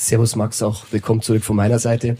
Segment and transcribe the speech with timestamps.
[0.00, 2.16] Servus Max, auch willkommen zurück von meiner Seite.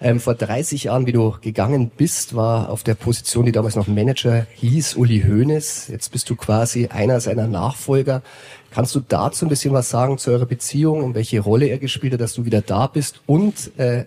[0.00, 3.88] Ähm, vor 30 Jahren, wie du gegangen bist, war auf der Position, die damals noch
[3.88, 5.88] Manager hieß, Uli Hoeneß.
[5.88, 8.22] Jetzt bist du quasi einer seiner Nachfolger.
[8.70, 12.14] Kannst du dazu ein bisschen was sagen zu eurer Beziehung und welche Rolle er gespielt
[12.14, 13.20] hat, dass du wieder da bist?
[13.26, 14.06] Und äh,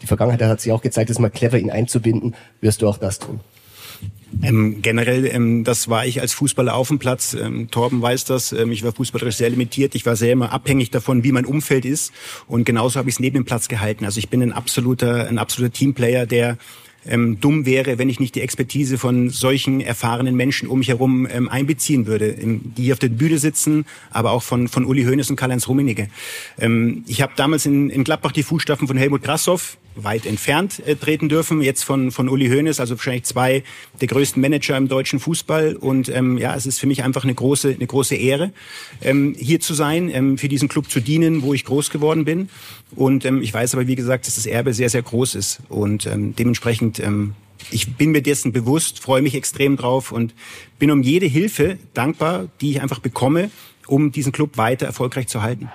[0.00, 2.36] die Vergangenheit hat sich auch gezeigt, es mal clever, ihn einzubinden.
[2.60, 3.40] Wirst du auch das tun?
[4.42, 7.34] Ähm, generell, ähm, das war ich als Fußballer auf dem Platz.
[7.34, 8.52] Ähm, Torben weiß das.
[8.52, 9.94] Ähm, ich war fußballerisch sehr limitiert.
[9.94, 12.12] Ich war sehr immer abhängig davon, wie mein Umfeld ist.
[12.46, 14.04] Und genauso habe ich es neben dem Platz gehalten.
[14.04, 16.56] Also ich bin ein absoluter, ein absoluter Teamplayer, der
[17.06, 21.26] ähm, dumm wäre, wenn ich nicht die Expertise von solchen erfahrenen Menschen um mich herum
[21.30, 25.30] ähm, einbeziehen würde, die hier auf der Bühne sitzen, aber auch von, von Uli Hoeneß
[25.30, 26.08] und Karl-Heinz Rummenigge.
[26.58, 30.96] Ähm, ich habe damals in, in Gladbach die Fußstapfen von Helmut Grassoff weit entfernt äh,
[30.96, 33.62] treten dürfen, jetzt von, von Uli Hoeneß, also wahrscheinlich zwei
[34.00, 35.76] der größten Manager im deutschen Fußball.
[35.76, 38.52] Und ähm, ja, es ist für mich einfach eine große, eine große Ehre,
[39.02, 42.48] ähm, hier zu sein, ähm, für diesen Club zu dienen, wo ich groß geworden bin.
[42.94, 45.60] Und ähm, ich weiß aber, wie gesagt, dass das Erbe sehr, sehr groß ist.
[45.68, 47.34] Und ähm, dementsprechend, ähm,
[47.70, 50.34] ich bin mir dessen bewusst, freue mich extrem drauf und
[50.78, 53.50] bin um jede Hilfe dankbar, die ich einfach bekomme,
[53.86, 55.70] um diesen Club weiter erfolgreich zu halten.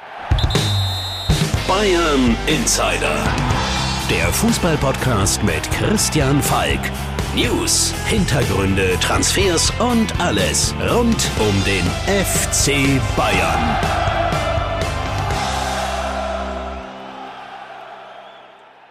[1.67, 3.56] Bayern Insider.
[4.09, 6.79] Der Fußballpodcast mit Christian Falk.
[7.35, 13.75] News, Hintergründe, Transfers und alles rund um den FC Bayern.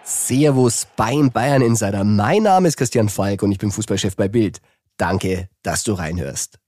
[0.04, 2.04] Servus beim Bayern Insider.
[2.04, 4.60] Mein Name ist Christian Falk und ich bin Fußballchef bei Bild.
[4.98, 6.58] Danke, dass du reinhörst.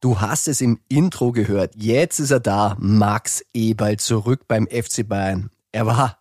[0.00, 1.76] Du hast es im Intro gehört.
[1.76, 2.76] Jetzt ist er da.
[2.80, 5.50] Max Eberl zurück beim FC Bayern.
[5.70, 6.18] Er war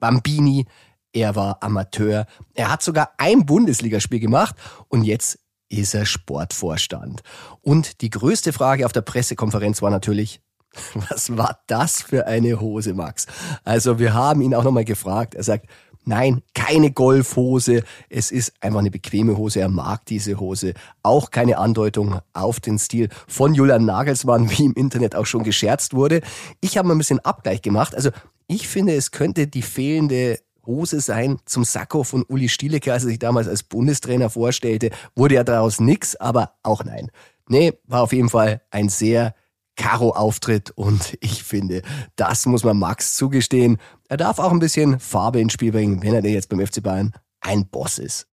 [0.00, 0.66] Bambini,
[1.12, 4.56] er war Amateur, er hat sogar ein Bundesligaspiel gemacht
[4.88, 7.22] und jetzt ist er Sportvorstand.
[7.60, 10.40] Und die größte Frage auf der Pressekonferenz war natürlich,
[11.10, 13.26] was war das für eine Hose, Max?
[13.64, 15.34] Also wir haben ihn auch nochmal gefragt.
[15.34, 15.66] Er sagt,
[16.08, 17.82] Nein, keine Golfhose.
[18.08, 19.60] Es ist einfach eine bequeme Hose.
[19.60, 20.72] Er mag diese Hose.
[21.02, 25.92] Auch keine Andeutung auf den Stil von Julian Nagelsmann, wie im Internet auch schon gescherzt
[25.92, 26.22] wurde.
[26.62, 27.94] Ich habe mal ein bisschen Abgleich gemacht.
[27.94, 28.08] Also
[28.46, 33.08] ich finde, es könnte die fehlende Hose sein zum Sakko von Uli Stielecke, als er
[33.08, 34.90] sich damals als Bundestrainer vorstellte.
[35.16, 37.10] Wurde ja daraus nix, aber auch nein.
[37.48, 39.34] Nee, war auf jeden Fall ein sehr
[39.76, 41.82] Karo-Auftritt und ich finde,
[42.16, 43.78] das muss man Max zugestehen.
[44.08, 46.82] Er darf auch ein bisschen Farbe ins Spiel bringen, wenn er denn jetzt beim FC
[46.82, 48.26] Bayern ein Boss ist.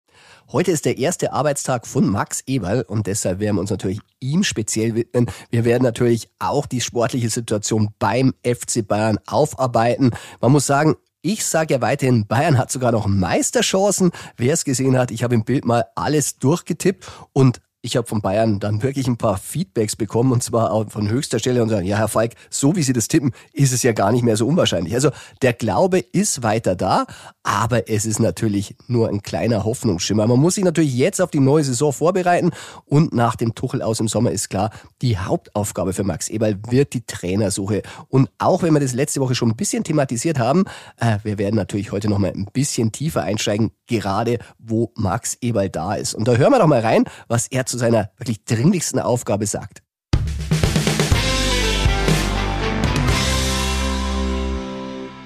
[0.51, 4.43] Heute ist der erste Arbeitstag von Max Eberl und deshalb werden wir uns natürlich ihm
[4.43, 5.31] speziell widmen.
[5.51, 10.11] Wir werden natürlich auch die sportliche Situation beim FC Bayern aufarbeiten.
[10.41, 14.11] Man muss sagen, ich sage ja weiterhin, Bayern hat sogar noch Meisterchancen.
[14.37, 18.21] Wer es gesehen hat, ich habe im Bild mal alles durchgetippt und ich habe von
[18.21, 21.85] Bayern dann wirklich ein paar Feedbacks bekommen und zwar auch von höchster Stelle und sagen,
[21.85, 24.47] ja, Herr Falk, so wie Sie das tippen, ist es ja gar nicht mehr so
[24.47, 24.95] unwahrscheinlich.
[24.95, 25.11] Also
[25.43, 27.07] der Glaube ist weiter da,
[27.43, 30.29] aber es ist natürlich nur ein kleiner Hoffnungsschimmer.
[30.29, 32.53] Man muss sich natürlich jetzt auf die neue Saison vorbereiten
[32.85, 34.71] und nach dem Tuchel aus im Sommer ist klar,
[35.03, 37.83] die Hauptaufgabe für Max Eberl wird die Trainersuche.
[38.09, 40.65] Und auch wenn wir das letzte Woche schon ein bisschen thematisiert haben,
[40.99, 45.69] äh, wir werden natürlich heute noch mal ein bisschen tiefer einsteigen, gerade wo Max Eberl
[45.69, 46.15] da ist.
[46.15, 49.83] Und da hören wir doch mal rein, was er zu seiner wirklich dringlichsten Aufgabe sagt.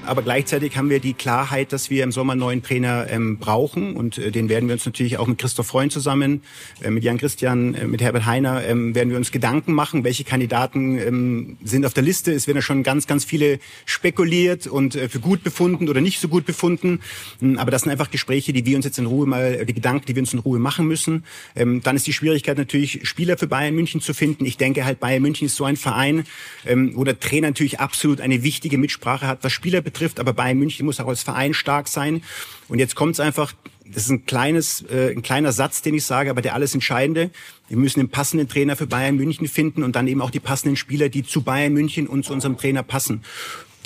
[0.07, 3.97] Aber gleichzeitig haben wir die Klarheit, dass wir im Sommer einen neuen Trainer ähm, brauchen
[3.97, 6.43] und äh, den werden wir uns natürlich auch mit Christoph Freund zusammen,
[6.81, 10.25] äh, mit Jan Christian, äh, mit Herbert Heiner, ähm, werden wir uns Gedanken machen, welche
[10.25, 12.33] Kandidaten ähm, sind auf der Liste.
[12.33, 16.21] Es werden ja schon ganz, ganz viele spekuliert und äh, für gut befunden oder nicht
[16.21, 17.01] so gut befunden,
[17.43, 20.07] ähm, aber das sind einfach Gespräche, die wir uns jetzt in Ruhe mal, die Gedanken,
[20.07, 21.25] die wir uns in Ruhe machen müssen.
[21.57, 24.45] Ähm, dann ist die Schwierigkeit natürlich, Spieler für Bayern München zu finden.
[24.45, 26.25] Ich denke halt, Bayern München ist so ein Verein,
[26.65, 30.33] ähm, wo der Trainer natürlich absolut eine wichtige Mitsprache hat, was Spieler betrifft betrifft, aber
[30.33, 32.23] Bayern München muss auch als Verein stark sein.
[32.69, 36.05] Und jetzt kommt es einfach, das ist ein kleines, äh, ein kleiner Satz, den ich
[36.05, 37.31] sage, aber der alles Entscheidende.
[37.69, 40.77] Wir müssen den passenden Trainer für Bayern München finden und dann eben auch die passenden
[40.77, 43.23] Spieler, die zu Bayern München und zu unserem Trainer passen.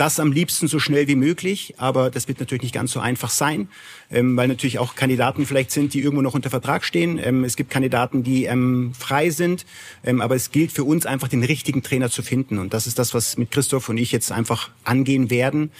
[0.00, 3.28] Das am liebsten so schnell wie möglich, aber das wird natürlich nicht ganz so einfach
[3.28, 3.68] sein,
[4.10, 7.20] ähm, weil natürlich auch Kandidaten vielleicht sind, die irgendwo noch unter Vertrag stehen.
[7.22, 9.66] Ähm, es gibt Kandidaten, die ähm, frei sind,
[10.02, 12.98] ähm, aber es gilt für uns einfach den richtigen Trainer zu finden und das ist
[12.98, 15.70] das, was mit Christoph und ich jetzt einfach angehen werden.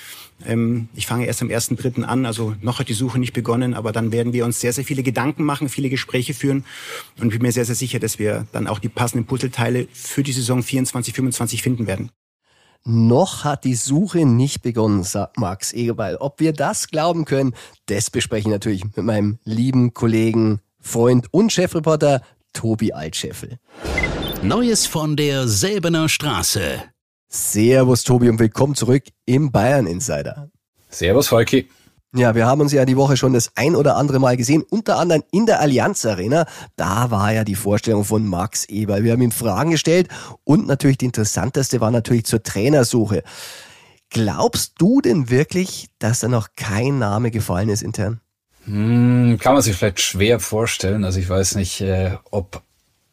[0.44, 2.02] Ähm, ich fange erst am 1.3.
[2.02, 4.84] an, also noch hat die Suche nicht begonnen, aber dann werden wir uns sehr, sehr
[4.84, 6.66] viele Gedanken machen, viele Gespräche führen
[7.16, 10.22] und ich bin mir sehr, sehr sicher, dass wir dann auch die passenden Puzzleteile für
[10.22, 12.10] die Saison 24, 25 finden werden.
[12.84, 16.16] Noch hat die Suche nicht begonnen, sagt Max Egerbeil.
[16.16, 17.54] Ob wir das glauben können,
[17.86, 22.22] das bespreche ich natürlich mit meinem lieben Kollegen, Freund und Chefreporter
[22.52, 23.58] Tobi Altscheffel.
[24.42, 26.82] Neues von der Selbener Straße.
[27.28, 30.50] Servus Tobi und willkommen zurück im Bayern Insider.
[30.88, 31.68] Servus Volki.
[32.12, 34.98] Ja, wir haben uns ja die Woche schon das ein oder andere Mal gesehen, unter
[34.98, 36.44] anderem in der Allianz Arena.
[36.74, 39.04] Da war ja die Vorstellung von Max Eberl.
[39.04, 40.08] Wir haben ihm Fragen gestellt
[40.42, 43.22] und natürlich die interessanteste war natürlich zur Trainersuche.
[44.08, 48.20] Glaubst du denn wirklich, dass da noch kein Name gefallen ist intern?
[48.64, 51.04] Hm, kann man sich vielleicht schwer vorstellen.
[51.04, 52.62] Also ich weiß nicht, äh, ob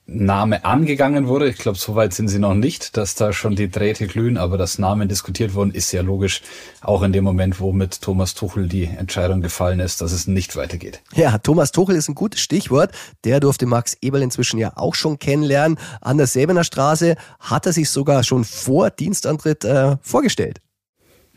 [0.08, 1.50] Name angegangen wurde.
[1.50, 4.80] Ich glaube, soweit sind sie noch nicht, dass da schon die Drähte glühen, aber dass
[4.80, 6.42] Namen diskutiert wurden, ist ja logisch.
[6.82, 10.56] Auch in dem Moment, wo mit Thomas Tuchel die Entscheidung gefallen ist, dass es nicht
[10.56, 11.02] weitergeht.
[11.14, 12.92] Ja, Thomas Tuchel ist ein gutes Stichwort.
[13.26, 15.78] Der durfte Max Eberl inzwischen ja auch schon kennenlernen.
[16.00, 20.62] An der Säbener Straße hat er sich sogar schon vor Dienstantritt äh, vorgestellt.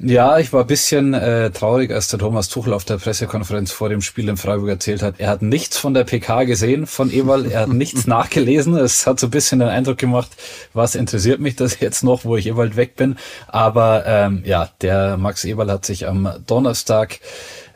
[0.02, 3.90] Ja, ich war ein bisschen äh, traurig, als der Thomas Tuchel auf der Pressekonferenz vor
[3.90, 7.44] dem Spiel in Freiburg erzählt hat, er hat nichts von der PK gesehen von Eberl,
[7.50, 8.76] er hat nichts nachgelesen.
[8.76, 10.30] Es hat so ein bisschen den Eindruck gemacht,
[10.72, 13.16] was interessiert mich das jetzt noch, wo ich Eberl weg bin.
[13.46, 17.20] Aber ähm, ja, der Max Eberl hat sich am Donnerstag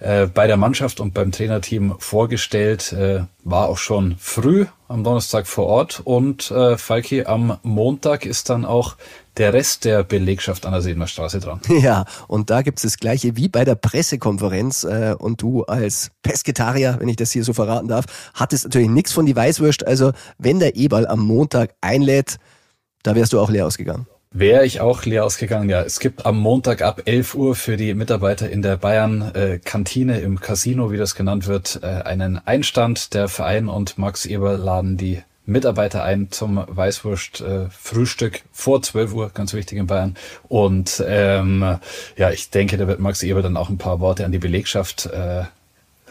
[0.00, 5.47] äh, bei der Mannschaft und beim Trainerteam vorgestellt, äh, war auch schon früh am Donnerstag
[5.47, 8.97] vor Ort und äh, Falki am Montag ist dann auch
[9.36, 11.60] der Rest der Belegschaft an der Sedener Straße dran.
[11.84, 14.84] Ja, und da gibt's das gleiche wie bei der Pressekonferenz.
[14.84, 19.12] Äh, und du als Pesketarier, wenn ich das hier so verraten darf, hattest natürlich nichts
[19.12, 19.86] von die Weißwurst.
[19.86, 22.38] Also wenn der Eberl am Montag einlädt,
[23.02, 24.06] da wärst du auch leer ausgegangen.
[24.36, 25.82] Wäre ich auch leer ausgegangen, ja.
[25.82, 30.40] Es gibt am Montag ab 11 Uhr für die Mitarbeiter in der Bayern-Kantine äh, im
[30.40, 33.14] Casino, wie das genannt wird, äh, einen Einstand.
[33.14, 39.31] Der Verein und Max Eber laden die Mitarbeiter ein zum Weißwurst-Frühstück äh, vor 12 Uhr,
[39.31, 40.17] ganz wichtig in Bayern.
[40.49, 41.79] Und ähm,
[42.17, 45.06] ja, ich denke, da wird Max Eber dann auch ein paar Worte an die Belegschaft
[45.06, 45.44] äh,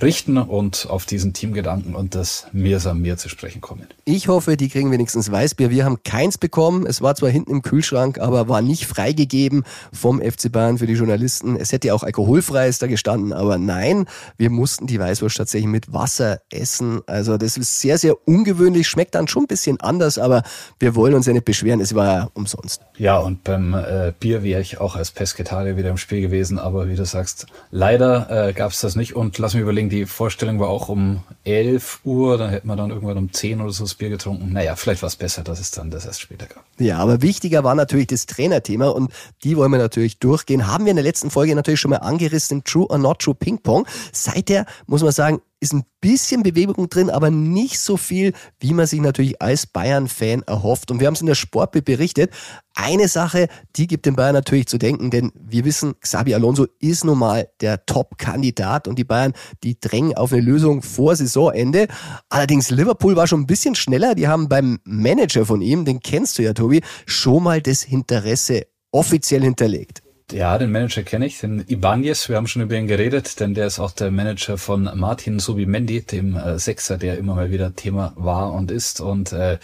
[0.02, 3.88] richten und auf diesen Teamgedanken und das Mir Mir zu sprechen kommen.
[4.06, 5.70] Ich hoffe, die kriegen wenigstens Weißbier.
[5.70, 6.86] Wir haben keins bekommen.
[6.86, 9.64] Es war zwar hinten im Kühlschrank, aber war nicht freigegeben
[9.94, 11.56] vom FC Bayern für die Journalisten.
[11.56, 14.06] Es hätte ja auch alkoholfreies da gestanden, aber nein,
[14.38, 17.02] wir mussten die Weißwurst tatsächlich mit Wasser essen.
[17.06, 20.44] Also das ist sehr, sehr ungewöhnlich, schmeckt dann schon ein bisschen anders, aber
[20.80, 22.82] wir wollen uns ja nicht beschweren, es war ja umsonst.
[22.98, 26.90] Ja, und beim äh, Bier wäre ich auch als Pesketarier wieder im Spiel gewesen, aber
[26.90, 30.60] wie du sagst, leider äh, gab es das nicht und lass mich überlegen, die Vorstellung
[30.60, 33.94] war auch um 11 Uhr, dann hätten wir dann irgendwann um 10 oder so das
[33.94, 34.52] Bier getrunken.
[34.52, 36.64] Naja, vielleicht war es besser, dass es dann das erst später gab.
[36.80, 39.12] Ja, aber wichtiger war natürlich das Trainerthema und
[39.44, 40.68] die wollen wir natürlich durchgehen.
[40.68, 43.60] Haben wir in der letzten Folge natürlich schon mal angerissen True or Not True Ping
[43.60, 43.86] Pong.
[44.12, 48.86] Seither muss man sagen, ist ein bisschen Bewegung drin, aber nicht so viel, wie man
[48.86, 50.92] sich natürlich als Bayern-Fan erhofft.
[50.92, 52.32] Und wir haben es in der Sportbild berichtet.
[52.76, 57.06] Eine Sache, die gibt den Bayern natürlich zu denken, denn wir wissen, Xabi Alonso ist
[57.06, 59.34] nun mal der Top-Kandidat und die Bayern,
[59.64, 61.88] die drängen auf eine Lösung vor Saisonende.
[62.30, 64.16] Allerdings Liverpool war schon ein bisschen schneller.
[64.16, 68.68] Die haben beim Manager von ihm, den kennst du ja, Tobi, schon mal das Interesse
[68.92, 70.03] offiziell hinterlegt.
[70.34, 72.28] Ja, den Manager kenne ich, den Ibanez.
[72.28, 76.02] Wir haben schon über ihn geredet, denn der ist auch der Manager von Martin Subimendi,
[76.02, 79.00] dem äh, Sechser, der immer mal wieder Thema war und ist.
[79.00, 79.60] Und äh,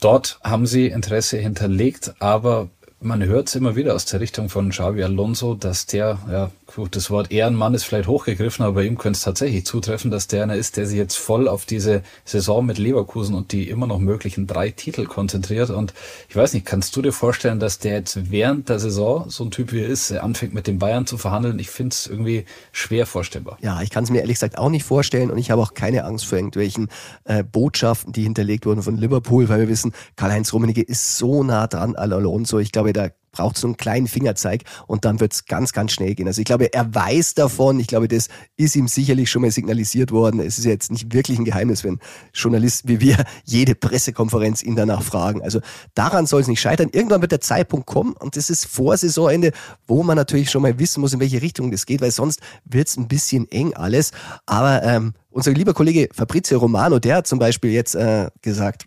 [0.00, 2.68] dort haben sie Interesse hinterlegt, aber
[3.00, 6.96] man hört es immer wieder aus der Richtung von Xavi Alonso, dass der, ja, gut,
[6.96, 10.42] das Wort Ehrenmann ist vielleicht hochgegriffen, aber bei ihm könnte es tatsächlich zutreffen, dass der
[10.42, 13.98] einer ist, der sich jetzt voll auf diese Saison mit Leverkusen und die immer noch
[13.98, 15.68] möglichen drei Titel konzentriert.
[15.68, 15.92] Und
[16.30, 19.50] ich weiß nicht, kannst du dir vorstellen, dass der jetzt während der Saison, so ein
[19.50, 21.58] Typ wie er ist, anfängt mit den Bayern zu verhandeln?
[21.58, 23.58] Ich finde es irgendwie schwer vorstellbar.
[23.60, 26.04] Ja, ich kann es mir ehrlich gesagt auch nicht vorstellen und ich habe auch keine
[26.04, 26.88] Angst vor irgendwelchen
[27.24, 31.66] äh, Botschaften, die hinterlegt wurden von Liverpool, weil wir wissen, Karl-Heinz Rummenigge ist so nah
[31.66, 32.58] dran an Alonso.
[32.58, 35.92] Ich glaube, glaube, da braucht so einen kleinen Fingerzeig und dann wird es ganz, ganz
[35.92, 36.26] schnell gehen.
[36.26, 37.78] Also ich glaube, er weiß davon.
[37.78, 40.40] Ich glaube, das ist ihm sicherlich schon mal signalisiert worden.
[40.40, 41.98] Es ist jetzt nicht wirklich ein Geheimnis, wenn
[42.32, 45.42] Journalisten wie wir jede Pressekonferenz ihn danach fragen.
[45.42, 45.60] Also
[45.94, 46.88] daran soll es nicht scheitern.
[46.92, 49.52] Irgendwann wird der Zeitpunkt kommen und das ist vor Saisonende,
[49.86, 52.88] wo man natürlich schon mal wissen muss, in welche Richtung das geht, weil sonst wird
[52.88, 54.12] es ein bisschen eng alles.
[54.46, 58.86] Aber ähm, unser lieber Kollege Fabrizio Romano, der hat zum Beispiel jetzt äh, gesagt,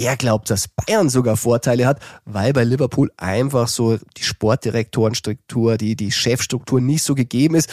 [0.00, 5.94] er glaubt, dass Bayern sogar Vorteile hat, weil bei Liverpool einfach so die Sportdirektorenstruktur, die,
[5.94, 7.70] die Chefstruktur nicht so gegeben ist.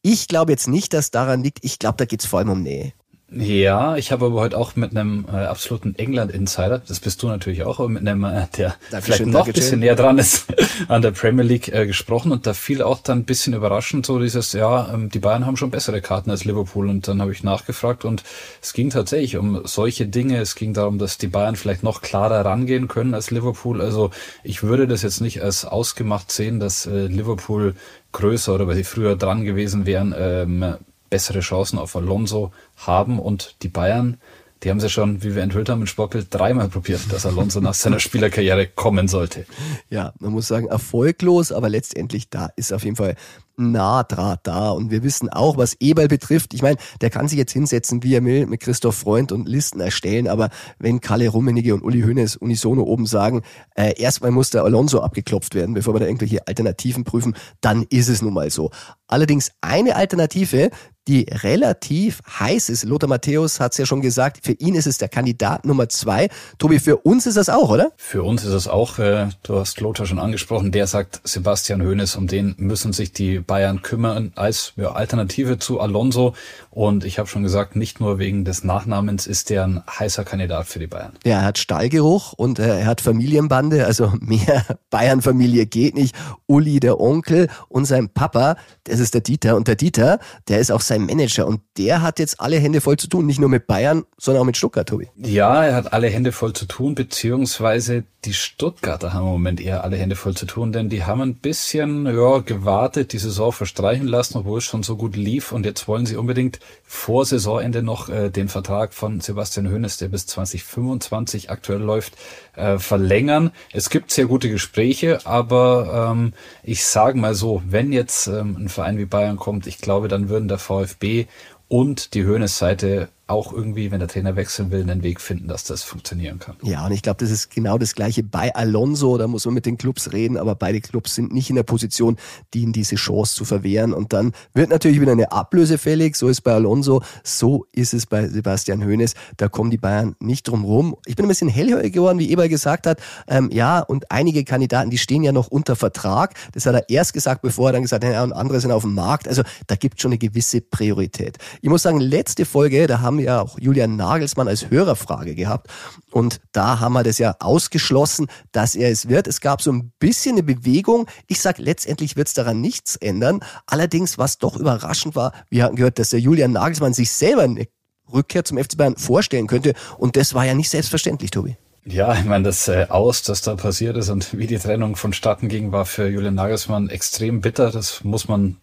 [0.00, 1.58] Ich glaube jetzt nicht, dass daran liegt.
[1.62, 2.92] Ich glaube, da geht es vor allem um Nähe.
[3.28, 7.64] Ja, ich habe aber heute auch mit einem äh, absoluten England-Insider, das bist du natürlich
[7.64, 10.46] auch, aber mit einem, äh, der Dankeschön, vielleicht noch ein bisschen näher dran ist,
[10.88, 12.30] an der Premier League äh, gesprochen.
[12.30, 15.56] Und da fiel auch dann ein bisschen überraschend so dieses, ja, ähm, die Bayern haben
[15.56, 16.88] schon bessere Karten als Liverpool.
[16.88, 18.22] Und dann habe ich nachgefragt und
[18.62, 22.44] es ging tatsächlich um solche Dinge, es ging darum, dass die Bayern vielleicht noch klarer
[22.44, 24.10] rangehen können als Liverpool, also
[24.44, 27.74] ich würde das jetzt nicht als ausgemacht sehen, dass äh, Liverpool
[28.12, 30.76] größer oder weil sie früher dran gewesen wären, ähm,
[31.10, 34.18] bessere Chancen auf Alonso haben und die Bayern,
[34.62, 37.74] die haben sie schon, wie wir enthüllt haben, im Sportbild dreimal probiert, dass Alonso nach
[37.74, 39.46] seiner Spielerkarriere kommen sollte.
[39.90, 43.16] Ja, man muss sagen, erfolglos, aber letztendlich da ist auf jeden Fall
[43.56, 44.70] Nahdraht da.
[44.70, 48.14] Und wir wissen auch, was Eberl betrifft, ich meine, der kann sich jetzt hinsetzen, wie
[48.14, 52.36] er will, mit Christoph Freund und Listen erstellen, aber wenn Kalle Rummenigge und Uli Hoeneß
[52.36, 53.42] unisono oben sagen,
[53.74, 58.08] äh, erstmal muss der Alonso abgeklopft werden, bevor wir da irgendwelche Alternativen prüfen, dann ist
[58.08, 58.70] es nun mal so.
[59.08, 60.70] Allerdings eine Alternative,
[61.08, 62.84] die relativ heiß ist.
[62.84, 66.28] Lothar Matthäus hat es ja schon gesagt, für ihn ist es der Kandidat Nummer zwei.
[66.58, 67.92] Tobi, für uns ist das auch, oder?
[67.96, 68.98] Für uns ist es auch.
[68.98, 70.72] Äh, du hast Lothar schon angesprochen.
[70.72, 75.80] Der sagt Sebastian Hoeneß, um den müssen sich die Bayern kümmern als ja, Alternative zu
[75.80, 76.34] Alonso.
[76.70, 80.66] Und ich habe schon gesagt, nicht nur wegen des Nachnamens ist der ein heißer Kandidat
[80.66, 81.12] für die Bayern.
[81.24, 83.86] Ja, er hat Stallgeruch und äh, er hat Familienbande.
[83.86, 86.16] Also mehr Bayern-Familie geht nicht.
[86.46, 89.54] Uli, der Onkel und sein Papa, das ist der Dieter.
[89.54, 92.80] Und der Dieter, der ist auch sein sein Manager und der hat jetzt alle Hände
[92.80, 95.08] voll zu tun, nicht nur mit Bayern, sondern auch mit Stuttgart, Tobi.
[95.16, 99.84] Ja, er hat alle Hände voll zu tun, beziehungsweise die Stuttgarter haben im Moment eher
[99.84, 104.08] alle Hände voll zu tun, denn die haben ein bisschen ja, gewartet, die Saison verstreichen
[104.08, 108.08] lassen, obwohl es schon so gut lief und jetzt wollen sie unbedingt vor Saisonende noch
[108.08, 112.14] äh, den Vertrag von Sebastian Hoeneß, der bis 2025 aktuell läuft,
[112.56, 113.52] äh, verlängern.
[113.72, 116.32] Es gibt sehr gute Gespräche, aber ähm,
[116.64, 120.28] ich sage mal so, wenn jetzt ähm, ein Verein wie Bayern kommt, ich glaube, dann
[120.28, 121.26] würden der VfB
[121.68, 125.82] und die Hoeneß-Seite auch irgendwie, wenn der Trainer wechseln will, einen Weg finden, dass das
[125.82, 126.56] funktionieren kann.
[126.62, 129.18] Ja, und ich glaube, das ist genau das Gleiche bei Alonso.
[129.18, 132.16] Da muss man mit den Clubs reden, aber beide Clubs sind nicht in der Position,
[132.54, 133.92] ihnen diese Chance zu verwehren.
[133.92, 136.16] Und dann wird natürlich wieder eine Ablöse fällig.
[136.16, 139.14] So ist bei Alonso, so ist es bei Sebastian Hoeneß.
[139.36, 140.96] Da kommen die Bayern nicht drum rum.
[141.04, 143.00] Ich bin ein bisschen hellhörig geworden, wie Eber gesagt hat.
[143.28, 146.34] Ähm, ja, und einige Kandidaten, die stehen ja noch unter Vertrag.
[146.52, 148.82] Das hat er erst gesagt, bevor er dann gesagt hat, ja, und andere sind auf
[148.82, 149.28] dem Markt.
[149.28, 151.38] Also da gibt schon eine gewisse Priorität.
[151.60, 155.68] Ich muss sagen, letzte Folge, da haben haben ja auch Julian Nagelsmann als Hörerfrage gehabt.
[156.10, 159.26] Und da haben wir das ja ausgeschlossen, dass er es wird.
[159.26, 161.06] Es gab so ein bisschen eine Bewegung.
[161.26, 163.40] Ich sage, letztendlich wird es daran nichts ändern.
[163.66, 167.66] Allerdings, was doch überraschend war, wir hatten gehört, dass der Julian Nagelsmann sich selber eine
[168.12, 169.74] Rückkehr zum FC Bayern vorstellen könnte.
[169.98, 171.56] Und das war ja nicht selbstverständlich, Tobi.
[171.84, 175.48] Ja, ich meine, das äh, Aus, das da passiert ist und wie die Trennung vonstatten
[175.48, 177.70] ging, war für Julian Nagelsmann extrem bitter.
[177.70, 178.56] Das muss man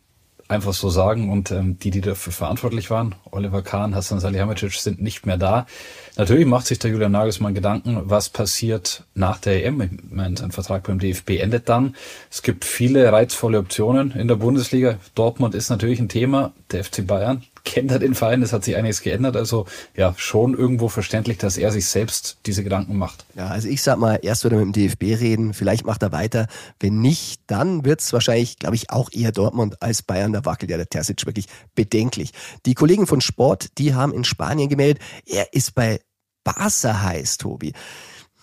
[0.53, 1.29] einfach so sagen.
[1.29, 5.65] Und ähm, die, die dafür verantwortlich waren, Oliver Kahn, Hassan Salihamidzic, sind nicht mehr da.
[6.15, 9.81] Natürlich macht sich der Julian Nagelsmann Gedanken, was passiert nach der EM.
[9.81, 11.95] Ich meine, sein Vertrag beim DFB endet dann.
[12.31, 14.97] Es gibt viele reizvolle Optionen in der Bundesliga.
[15.15, 16.53] Dortmund ist natürlich ein Thema.
[16.71, 19.35] Der FC Bayern kennt er den Verein, es hat sich einiges geändert.
[19.35, 19.65] Also
[19.95, 23.25] ja, schon irgendwo verständlich, dass er sich selbst diese Gedanken macht.
[23.35, 26.11] Ja, also ich sag mal, erst wird er mit dem DFB reden, vielleicht macht er
[26.11, 26.47] weiter.
[26.79, 30.33] Wenn nicht, dann wird's wahrscheinlich, glaube ich, auch eher Dortmund als Bayern.
[30.33, 32.31] Da wackelt ja der Terzic wirklich bedenklich.
[32.65, 36.01] Die Kollegen von Sport, die haben in Spanien gemeldet, er ist bei
[36.43, 37.73] Barca heiß, Tobi.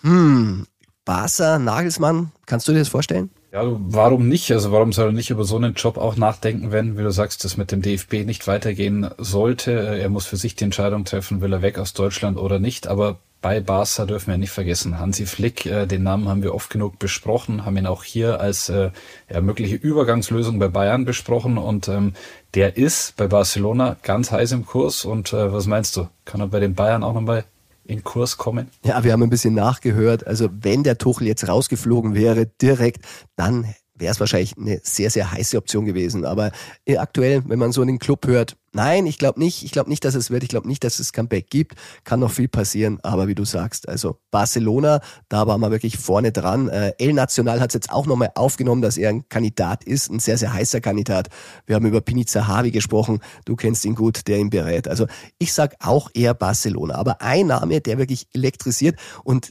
[0.01, 0.65] Hm,
[1.05, 3.29] Barca, Nagelsmann, kannst du dir das vorstellen?
[3.51, 4.49] Ja, warum nicht?
[4.53, 7.43] Also warum soll er nicht über so einen Job auch nachdenken, wenn, wie du sagst,
[7.43, 9.71] das mit dem DFB nicht weitergehen sollte?
[9.71, 12.87] Er muss für sich die Entscheidung treffen, will er weg aus Deutschland oder nicht.
[12.87, 14.99] Aber bei Barca dürfen wir nicht vergessen.
[14.99, 18.69] Hansi Flick, äh, den Namen haben wir oft genug besprochen, haben ihn auch hier als
[18.69, 18.91] äh,
[19.29, 22.13] ja, mögliche Übergangslösung bei Bayern besprochen und ähm,
[22.53, 25.03] der ist bei Barcelona ganz heiß im Kurs.
[25.03, 26.07] Und äh, was meinst du?
[26.23, 27.43] Kann er bei den Bayern auch nochmal
[27.91, 28.69] in Kurs kommen?
[28.83, 30.25] Ja, wir haben ein bisschen nachgehört.
[30.25, 33.05] Also wenn der Tuchel jetzt rausgeflogen wäre, direkt,
[33.35, 33.65] dann
[34.01, 36.25] wäre es wahrscheinlich eine sehr, sehr heiße Option gewesen.
[36.25, 36.51] Aber
[36.85, 39.89] äh, aktuell, wenn man so in den Club hört, nein, ich glaube nicht, ich glaube
[39.89, 42.99] nicht, dass es wird, ich glaube nicht, dass es Comeback gibt, kann noch viel passieren,
[43.03, 46.67] aber wie du sagst, also Barcelona, da war man wirklich vorne dran.
[46.69, 50.19] Äh, El Nacional hat es jetzt auch nochmal aufgenommen, dass er ein Kandidat ist, ein
[50.19, 51.29] sehr, sehr heißer Kandidat.
[51.65, 54.87] Wir haben über Pini Zahavi gesprochen, du kennst ihn gut, der ihn berät.
[54.87, 55.05] Also
[55.37, 59.49] ich sag auch eher Barcelona, aber ein Name, der wirklich elektrisiert und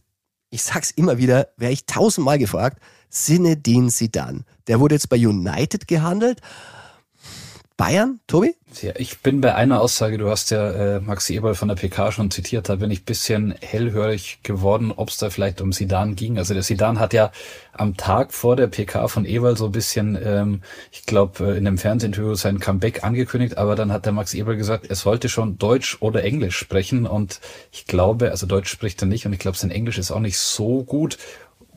[0.51, 4.45] ich sag's immer wieder, wäre ich tausendmal gefragt, Sinedin Sidan.
[4.67, 6.41] Der wurde jetzt bei United gehandelt.
[7.81, 8.55] Bayern, Tobi?
[8.83, 12.13] Ja, ich bin bei einer Aussage, du hast ja äh, Max Eberl von der PK
[12.13, 16.37] schon zitiert, da bin ich bisschen hellhörig geworden, ob es da vielleicht um Sidan ging.
[16.37, 17.33] Also der Sidan hat ja
[17.73, 20.61] am Tag vor der PK von Eberl so ein bisschen, ähm,
[20.93, 24.59] ich glaube, äh, in einem Fernsehinterview sein Comeback angekündigt, aber dann hat der Max Eberl
[24.59, 27.41] gesagt, er sollte schon Deutsch oder Englisch sprechen und
[27.73, 30.37] ich glaube, also Deutsch spricht er nicht und ich glaube, sein Englisch ist auch nicht
[30.37, 31.17] so gut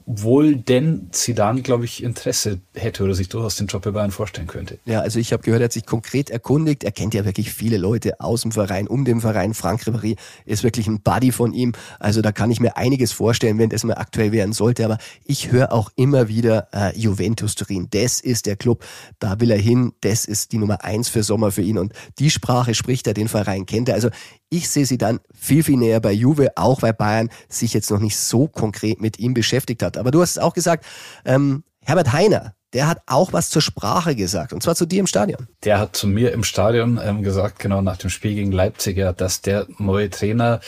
[0.05, 4.47] obwohl denn Zidane, glaube ich, Interesse hätte oder sich durchaus den Job bei Bayern vorstellen
[4.47, 4.79] könnte.
[4.85, 6.83] Ja, also ich habe gehört, er hat sich konkret erkundigt.
[6.83, 9.53] Er kennt ja wirklich viele Leute aus dem Verein, um den Verein.
[9.53, 11.73] Frank Ribéry ist wirklich ein Buddy von ihm.
[11.99, 14.85] Also da kann ich mir einiges vorstellen, wenn das mal aktuell werden sollte.
[14.85, 17.87] Aber ich höre auch immer wieder äh, Juventus Turin.
[17.91, 18.83] Das ist der Club.
[19.19, 19.93] Da will er hin.
[20.01, 21.77] Das ist die Nummer eins für Sommer für ihn.
[21.77, 23.95] Und die Sprache spricht er, den Verein kennt er.
[23.95, 24.09] Also
[24.53, 27.99] ich sehe sie dann viel, viel näher bei Juve, auch weil Bayern sich jetzt noch
[27.99, 29.92] nicht so konkret mit ihm beschäftigt hat.
[29.97, 30.85] Aber du hast es auch gesagt,
[31.25, 35.07] ähm, Herbert Heiner, der hat auch was zur Sprache gesagt, und zwar zu dir im
[35.07, 35.47] Stadion.
[35.63, 39.13] Der hat zu mir im Stadion ähm, gesagt, genau nach dem Spiel gegen Leipzig, ja,
[39.13, 40.59] dass der neue Trainer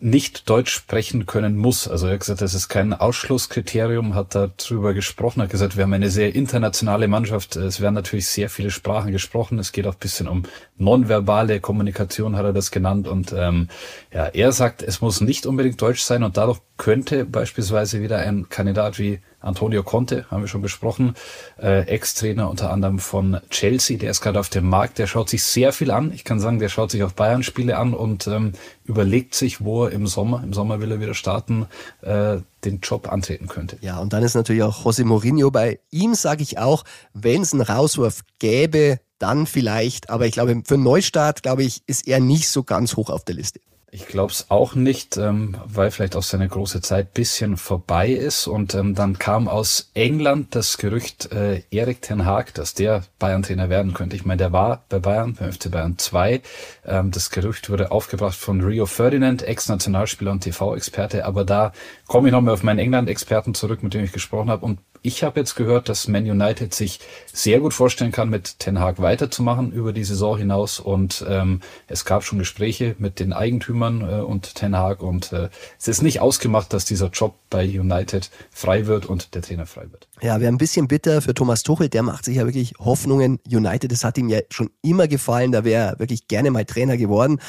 [0.00, 1.86] nicht Deutsch sprechen können muss.
[1.86, 5.92] Also er hat gesagt, das ist kein Ausschlusskriterium, hat darüber gesprochen, hat gesagt, wir haben
[5.92, 7.56] eine sehr internationale Mannschaft.
[7.56, 9.58] Es werden natürlich sehr viele Sprachen gesprochen.
[9.58, 10.44] Es geht auch ein bisschen um
[10.78, 13.06] nonverbale Kommunikation, hat er das genannt.
[13.06, 13.68] Und ähm,
[14.12, 18.48] ja, er sagt, es muss nicht unbedingt Deutsch sein und dadurch könnte beispielsweise wieder ein
[18.48, 21.14] Kandidat wie Antonio Conte, haben wir schon besprochen,
[21.60, 25.42] äh, Ex-Trainer unter anderem von Chelsea, der ist gerade auf dem Markt, der schaut sich
[25.42, 26.12] sehr viel an.
[26.12, 28.52] Ich kann sagen, der schaut sich auch Bayern-Spiele an und ähm,
[28.84, 31.66] überlegt sich, wo er im Sommer, im Sommer will er wieder starten,
[32.02, 33.78] äh, den Job antreten könnte.
[33.80, 35.50] Ja, und dann ist natürlich auch José Mourinho.
[35.50, 40.10] Bei ihm sage ich auch, wenn es einen Rauswurf gäbe, dann vielleicht.
[40.10, 43.24] Aber ich glaube, für einen Neustart, glaube ich, ist er nicht so ganz hoch auf
[43.24, 43.60] der Liste.
[43.92, 48.46] Ich glaube es auch nicht, ähm, weil vielleicht auch seine große Zeit bisschen vorbei ist.
[48.46, 53.68] Und ähm, dann kam aus England das Gerücht äh, Erik Ten Haag, dass der Bayern-Trainer
[53.68, 54.14] werden könnte.
[54.14, 56.40] Ich meine, der war bei Bayern, beim FC Bayern 2.
[56.86, 61.24] Ähm, das Gerücht wurde aufgebracht von Rio Ferdinand, Ex-Nationalspieler und TV-Experte.
[61.24, 61.72] Aber da
[62.06, 64.64] komme ich nochmal auf meinen England-Experten zurück, mit dem ich gesprochen habe.
[64.64, 67.00] Und ich habe jetzt gehört, dass Man United sich
[67.32, 70.78] sehr gut vorstellen kann, mit Ten Hag weiterzumachen über die Saison hinaus.
[70.78, 75.02] Und ähm, es gab schon Gespräche mit den Eigentümern äh, und Ten Hag.
[75.02, 79.42] Und äh, es ist nicht ausgemacht, dass dieser Job bei United frei wird und der
[79.42, 80.09] Trainer frei wird.
[80.22, 81.88] Ja, wäre ein bisschen bitter für Thomas Tuchel.
[81.88, 83.38] Der macht sich ja wirklich Hoffnungen.
[83.50, 85.50] United, das hat ihm ja schon immer gefallen.
[85.50, 87.40] Da wäre er wirklich gerne mal Trainer geworden.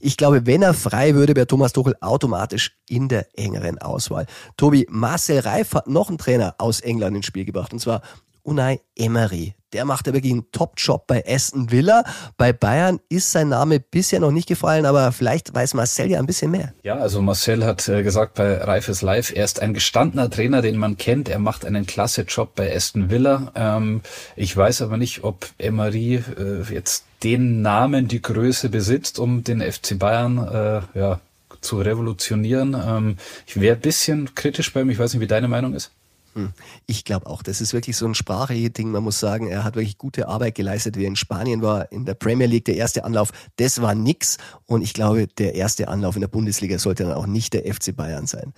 [0.00, 4.26] Ich glaube, wenn er frei würde, wäre Thomas Tuchel automatisch in der engeren Auswahl.
[4.56, 8.00] Tobi, Marcel Reif hat noch einen Trainer aus England ins Spiel gebracht, und zwar
[8.42, 9.54] Unai Emery.
[9.74, 12.04] Der macht ja wirklich einen Top-Job bei Aston Villa.
[12.36, 16.26] Bei Bayern ist sein Name bisher noch nicht gefallen, aber vielleicht weiß Marcel ja ein
[16.26, 16.72] bisschen mehr.
[16.84, 20.76] Ja, also Marcel hat äh, gesagt bei Reifes Live, er ist ein gestandener Trainer, den
[20.76, 21.28] man kennt.
[21.28, 23.52] Er macht einen klasse Job bei Aston Villa.
[23.54, 24.00] Ähm,
[24.36, 29.60] ich weiß aber nicht, ob Emery äh, jetzt den Namen, die Größe besitzt, um den
[29.60, 31.20] FC Bayern äh, ja,
[31.60, 32.74] zu revolutionieren.
[32.74, 34.90] Ähm, ich wäre ein bisschen kritisch bei ihm.
[34.90, 35.90] Ich weiß nicht, wie deine Meinung ist.
[36.34, 36.52] Hm.
[36.86, 38.90] Ich glaube auch, das ist wirklich so ein Spracheding.
[38.90, 42.04] Man muss sagen, er hat wirklich gute Arbeit geleistet, wie er in Spanien war, in
[42.04, 42.64] der Premier League.
[42.64, 44.38] Der erste Anlauf, das war nix.
[44.66, 47.94] Und ich glaube, der erste Anlauf in der Bundesliga sollte dann auch nicht der FC
[47.94, 48.52] Bayern sein.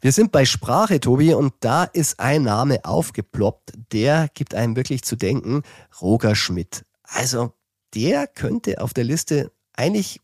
[0.00, 5.02] Wir sind bei Sprache, Tobi, und da ist ein Name aufgeploppt, der gibt einem wirklich
[5.02, 5.62] zu denken.
[6.00, 6.86] Roger Schmidt.
[7.02, 7.52] Also,
[7.94, 10.20] der könnte auf der Liste eigentlich,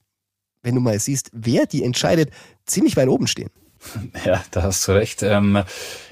[0.63, 2.31] wenn du mal siehst, wer die entscheidet,
[2.65, 3.51] ziemlich weit oben stehen.
[4.25, 5.23] Ja, da hast du recht.
[5.23, 5.63] Ähm,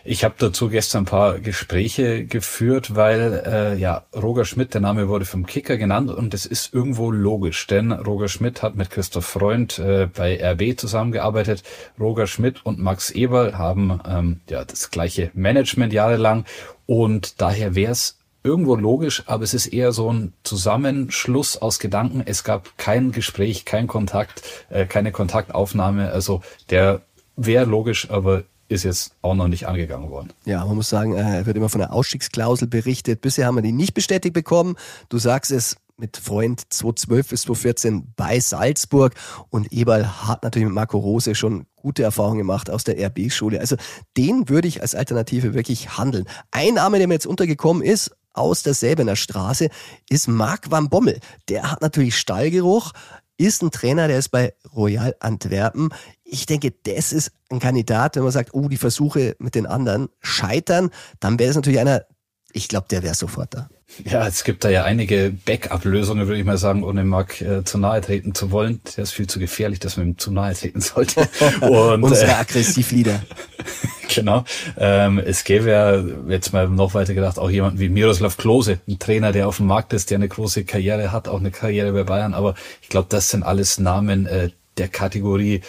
[0.04, 5.08] ich habe dazu gestern ein paar Gespräche geführt, weil äh, ja Roger Schmidt, der Name
[5.08, 9.26] wurde vom Kicker genannt und es ist irgendwo logisch, denn Roger Schmidt hat mit Christoph
[9.26, 11.62] Freund äh, bei RB zusammengearbeitet.
[11.98, 16.44] Roger Schmidt und Max Eberl haben ähm, ja das gleiche Management jahrelang
[16.86, 22.22] und daher wäre es irgendwo logisch, aber es ist eher so ein Zusammenschluss aus Gedanken.
[22.24, 26.12] Es gab kein Gespräch, kein Kontakt, äh, keine Kontaktaufnahme.
[26.12, 27.00] Also der
[27.36, 30.32] wäre logisch, aber ist jetzt auch noch nicht angegangen worden.
[30.46, 33.20] Ja, man muss sagen, äh, er wird immer von einer Ausstiegsklausel berichtet.
[33.20, 34.76] Bisher haben wir die nicht bestätigt bekommen.
[35.10, 39.14] Du sagst es, mit Freund 2012 bis 2014 bei Salzburg
[39.50, 43.60] und Eberl hat natürlich mit Marco Rose schon gute Erfahrungen gemacht aus der RB-Schule.
[43.60, 43.76] Also
[44.16, 46.24] den würde ich als Alternative wirklich handeln.
[46.50, 49.68] Ein Name, der mir jetzt untergekommen ist, aus der Säbener Straße,
[50.10, 51.20] ist Marc van Bommel.
[51.48, 52.92] Der hat natürlich Stallgeruch,
[53.36, 55.90] ist ein Trainer, der ist bei Royal Antwerpen.
[56.34, 60.08] Ich denke, das ist ein Kandidat, wenn man sagt, oh, die Versuche mit den anderen
[60.20, 62.06] scheitern, dann wäre es natürlich einer,
[62.52, 63.68] ich glaube, der wäre sofort da.
[64.04, 67.78] Ja, es gibt da ja einige Backup-Lösungen, würde ich mal sagen, ohne Marc äh, zu
[67.78, 68.80] nahe treten zu wollen.
[68.96, 71.28] Der ist viel zu gefährlich, dass man ihm zu nahe treten sollte.
[71.60, 73.22] Und, Unsere äh, Aggressivlieder.
[74.12, 74.44] genau.
[74.76, 78.98] Ähm, es gäbe ja, jetzt mal noch weiter gedacht, auch jemanden wie Miroslav Klose, ein
[78.98, 82.02] Trainer, der auf dem Markt ist, der eine große Karriere hat, auch eine Karriere bei
[82.02, 82.34] Bayern.
[82.34, 85.60] Aber ich glaube, das sind alles Namen äh, der Kategorie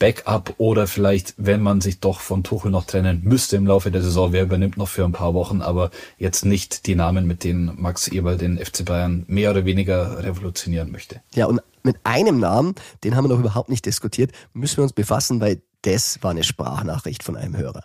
[0.00, 4.02] Backup oder vielleicht, wenn man sich doch von Tuchel noch trennen müsste im Laufe der
[4.02, 7.80] Saison, wer übernimmt noch für ein paar Wochen, aber jetzt nicht die Namen, mit denen
[7.80, 11.20] Max Eberl den FC Bayern mehr oder weniger revolutionieren möchte.
[11.34, 14.94] Ja, und mit einem Namen, den haben wir noch überhaupt nicht diskutiert, müssen wir uns
[14.94, 17.84] befassen, weil das war eine Sprachnachricht von einem Hörer.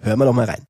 [0.00, 0.64] Hören wir doch mal rein.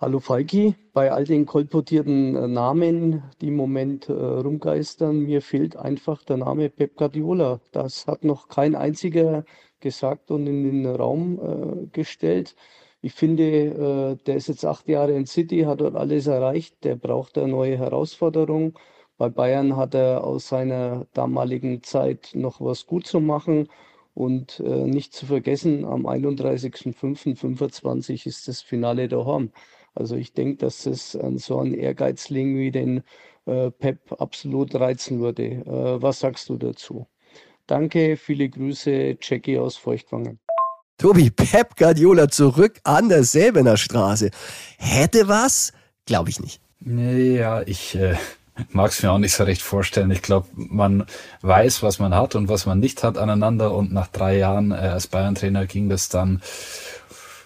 [0.00, 5.76] Hallo Falki, bei all den kolportierten äh, Namen, die im Moment äh, rumgeistern, mir fehlt
[5.76, 7.60] einfach der Name Pep Guardiola.
[7.70, 9.44] Das hat noch kein einziger
[9.82, 12.56] gesagt und in den Raum äh, gestellt.
[13.02, 16.82] Ich finde, äh, der ist jetzt acht Jahre in City, hat dort alles erreicht.
[16.84, 18.78] Der braucht eine neue Herausforderung.
[19.18, 23.68] Bei Bayern hat er aus seiner damaligen Zeit noch was gut zu machen.
[24.14, 29.50] Und äh, nicht zu vergessen, am 31.05.25 ist das Finale daheim.
[29.94, 33.02] Also ich denke, dass es an so einen Ehrgeizling wie den
[33.46, 35.44] äh, Pep absolut reizen würde.
[35.44, 37.06] Äh, was sagst du dazu?
[37.72, 40.38] Danke, viele Grüße, Jackie aus Feuchtwangen.
[40.98, 44.28] Tobi, Pep Guardiola zurück an der Säbener Straße.
[44.76, 45.72] Hätte was?
[46.04, 46.60] Glaube ich nicht.
[46.80, 48.16] Ja, ich äh,
[48.72, 50.10] mag es mir auch nicht so recht vorstellen.
[50.10, 51.06] Ich glaube, man
[51.40, 53.74] weiß, was man hat und was man nicht hat aneinander.
[53.74, 56.42] Und nach drei Jahren äh, als Bayern-Trainer ging das dann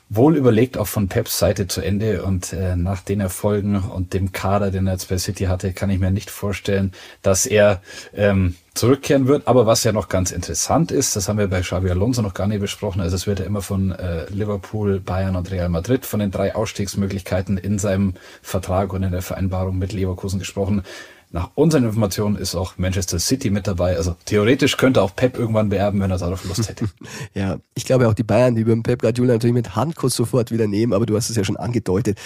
[0.09, 4.31] wohl überlegt auch von Peps Seite zu Ende und äh, nach den Erfolgen und dem
[4.31, 6.93] Kader, den er jetzt bei City hatte, kann ich mir nicht vorstellen,
[7.23, 7.83] dass er
[8.15, 9.49] ähm, zurückkehren wird.
[9.49, 12.47] Aber was ja noch ganz interessant ist, das haben wir bei Xabi Alonso noch gar
[12.47, 16.21] nicht besprochen, also es wird ja immer von äh, Liverpool, Bayern und Real Madrid von
[16.21, 20.83] den drei Ausstiegsmöglichkeiten in seinem Vertrag und in der Vereinbarung mit Leverkusen gesprochen.
[21.31, 23.97] Nach unseren Informationen ist auch Manchester City mit dabei.
[23.97, 26.89] Also theoretisch könnte auch Pep irgendwann beerben, wenn er darauf Lust hätte.
[27.35, 30.67] ja, ich glaube auch die Bayern, die würden Pep Guardiola natürlich mit Handkuss sofort wieder
[30.67, 32.19] nehmen, aber du hast es ja schon angedeutet.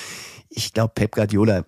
[0.48, 1.64] Ich glaube, Pep Guardiola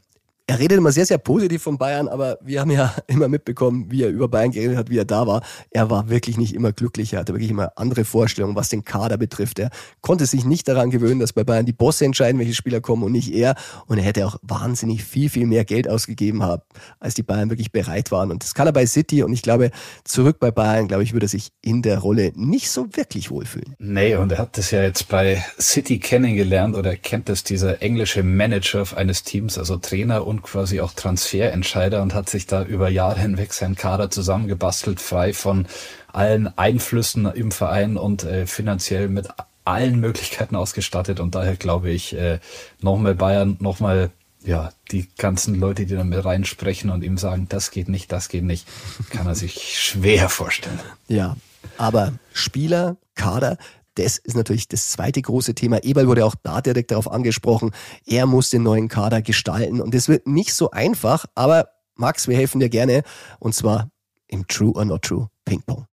[0.52, 4.02] er redet immer sehr, sehr positiv von Bayern, aber wir haben ja immer mitbekommen, wie
[4.02, 5.42] er über Bayern geredet hat, wie er da war.
[5.70, 7.14] Er war wirklich nicht immer glücklich.
[7.14, 9.58] Er hatte wirklich immer andere Vorstellungen, was den Kader betrifft.
[9.58, 9.70] Er
[10.02, 13.12] konnte sich nicht daran gewöhnen, dass bei Bayern die Bosse entscheiden, welche Spieler kommen und
[13.12, 13.54] nicht er.
[13.86, 16.60] Und er hätte auch wahnsinnig viel, viel mehr Geld ausgegeben haben,
[17.00, 18.30] als die Bayern wirklich bereit waren.
[18.30, 19.22] Und das kann er bei City.
[19.22, 19.70] Und ich glaube,
[20.04, 23.74] zurück bei Bayern, glaube ich, würde er sich in der Rolle nicht so wirklich wohlfühlen.
[23.78, 28.22] Nee, und er hat das ja jetzt bei City kennengelernt oder kennt das dieser englische
[28.22, 33.20] Manager eines Teams, also Trainer und quasi auch Transferentscheider und hat sich da über Jahre
[33.20, 35.66] hinweg seinen Kader zusammengebastelt, frei von
[36.12, 39.28] allen Einflüssen im Verein und äh, finanziell mit
[39.64, 41.20] allen Möglichkeiten ausgestattet.
[41.20, 42.40] Und daher glaube ich, äh,
[42.80, 44.10] nochmal Bayern, nochmal
[44.44, 48.28] ja, die ganzen Leute, die da mit reinsprechen und ihm sagen, das geht nicht, das
[48.28, 48.66] geht nicht,
[49.10, 50.80] kann er sich schwer vorstellen.
[51.08, 51.36] Ja,
[51.78, 53.56] aber Spieler, Kader,
[53.94, 55.82] das ist natürlich das zweite große Thema.
[55.82, 57.72] Eberl wurde auch da direkt darauf angesprochen.
[58.06, 62.36] Er muss den neuen Kader gestalten und das wird nicht so einfach, aber Max, wir
[62.36, 63.02] helfen dir gerne
[63.38, 63.90] und zwar
[64.28, 65.86] im True or Not True Ping Pong.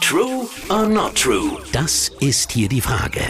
[0.00, 1.58] True or Not True?
[1.72, 3.20] Das ist hier die Frage.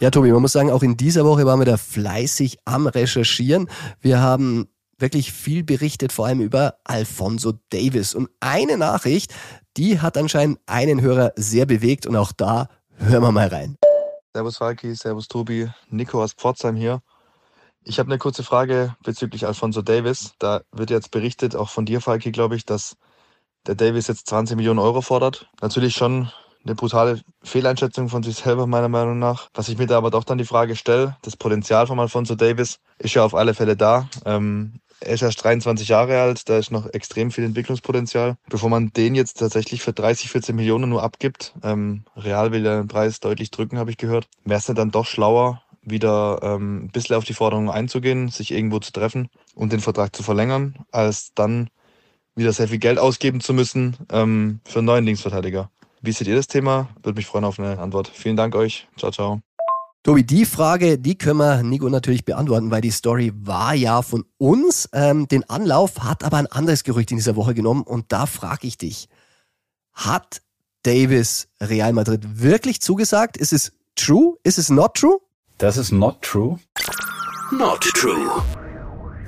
[0.00, 3.68] Ja, Tobi, man muss sagen, auch in dieser Woche waren wir da fleißig am Recherchieren.
[4.00, 8.14] Wir haben wirklich viel berichtet, vor allem über Alfonso Davis.
[8.14, 9.34] Und eine Nachricht,
[9.76, 13.76] die hat anscheinend einen Hörer sehr bewegt und auch da Hören wir mal rein.
[14.32, 17.02] Servus Falki, Servus Tobi, Nico aus Pforzheim hier.
[17.84, 20.32] Ich habe eine kurze Frage bezüglich Alfonso Davis.
[20.38, 22.96] Da wird jetzt berichtet, auch von dir, Falki, glaube ich, dass
[23.66, 25.48] der Davis jetzt 20 Millionen Euro fordert.
[25.60, 26.30] Natürlich schon
[26.64, 29.48] eine brutale Fehleinschätzung von sich selber, meiner Meinung nach.
[29.54, 32.80] Was ich mir da aber doch dann die Frage stelle, das Potenzial von Alfonso Davis
[32.98, 34.08] ist ja auf alle Fälle da.
[34.24, 38.36] Ähm, er ist erst 23 Jahre alt, da ist noch extrem viel Entwicklungspotenzial.
[38.48, 42.88] Bevor man den jetzt tatsächlich für 30, 14 Millionen nur abgibt, ähm, Real will den
[42.88, 47.16] Preis deutlich drücken, habe ich gehört, wäre es dann doch schlauer, wieder ähm, ein bisschen
[47.16, 51.68] auf die Forderungen einzugehen, sich irgendwo zu treffen und den Vertrag zu verlängern, als dann
[52.34, 55.70] wieder sehr viel Geld ausgeben zu müssen ähm, für einen neuen Linksverteidiger.
[56.00, 56.88] Wie seht ihr das Thema?
[57.02, 58.08] Würde mich freuen auf eine Antwort.
[58.08, 58.88] Vielen Dank euch.
[58.96, 59.53] Ciao, ciao.
[60.04, 64.26] Tobi, die Frage, die können wir Nico natürlich beantworten, weil die Story war ja von
[64.36, 64.86] uns.
[64.92, 68.66] Ähm, den Anlauf hat aber ein anderes Gerücht in dieser Woche genommen und da frage
[68.66, 69.08] ich dich,
[69.94, 70.42] hat
[70.82, 73.38] Davis Real Madrid wirklich zugesagt?
[73.38, 74.36] Ist es true?
[74.42, 75.20] Ist es not true?
[75.56, 76.58] Das ist not true.
[77.50, 78.42] Not true.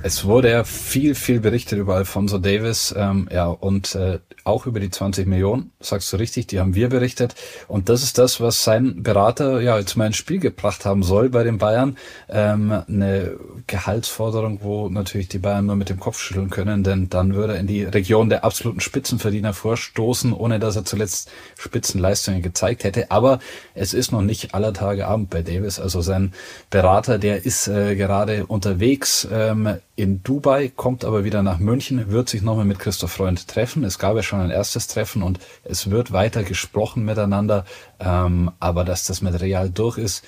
[0.03, 4.79] Es wurde ja viel, viel berichtet über Alfonso Davis, ähm, ja, und äh, auch über
[4.79, 7.35] die 20 Millionen, sagst du richtig, die haben wir berichtet.
[7.67, 11.29] Und das ist das, was sein Berater ja jetzt mal ins Spiel gebracht haben soll
[11.29, 11.97] bei den Bayern.
[12.29, 17.35] Ähm, eine Gehaltsforderung, wo natürlich die Bayern nur mit dem Kopf schütteln können, denn dann
[17.35, 22.83] würde er in die Region der absoluten Spitzenverdiener vorstoßen, ohne dass er zuletzt Spitzenleistungen gezeigt
[22.83, 23.11] hätte.
[23.11, 23.39] Aber
[23.73, 25.79] es ist noch nicht aller Tage Abend bei Davis.
[25.79, 26.33] Also sein
[26.69, 32.29] Berater, der ist äh, gerade unterwegs ähm, in Dubai, kommt aber wieder nach München, wird
[32.29, 33.83] sich nochmal mit Christoph Freund treffen.
[33.83, 37.65] Es gab ja schon ein erstes Treffen und es wird weiter gesprochen miteinander.
[37.99, 40.23] Ähm, aber dass das mit Real durch ist,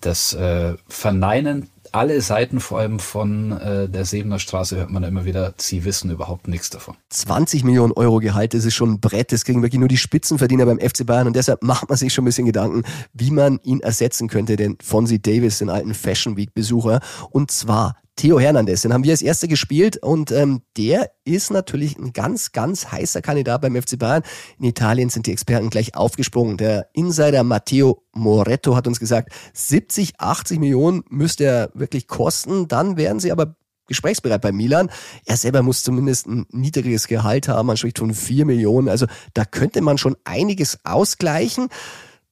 [0.00, 5.24] das äh, verneinen alle Seiten, vor allem von äh, der Sebener Straße, hört man immer
[5.24, 6.96] wieder, sie wissen überhaupt nichts davon.
[7.10, 10.66] 20 Millionen Euro Gehalt, das ist schon ein Brett, das kriegen wirklich nur die Spitzenverdiener
[10.66, 13.80] beim FC Bayern und deshalb macht man sich schon ein bisschen Gedanken, wie man ihn
[13.80, 17.00] ersetzen könnte, den Fonzie Davis, den alten Fashion Week Besucher.
[17.30, 21.96] Und zwar Theo Hernandez, den haben wir als erster gespielt und ähm, der ist natürlich
[21.96, 24.22] ein ganz, ganz heißer Kandidat beim FC Bayern.
[24.58, 26.58] In Italien sind die Experten gleich aufgesprungen.
[26.58, 32.68] Der Insider Matteo Moretto hat uns gesagt, 70, 80 Millionen müsste er wirklich kosten.
[32.68, 33.56] Dann wären sie aber
[33.86, 34.90] gesprächsbereit bei Milan.
[35.24, 38.90] Er selber muss zumindest ein niedriges Gehalt haben, man spricht von 4 Millionen.
[38.90, 41.70] Also da könnte man schon einiges ausgleichen.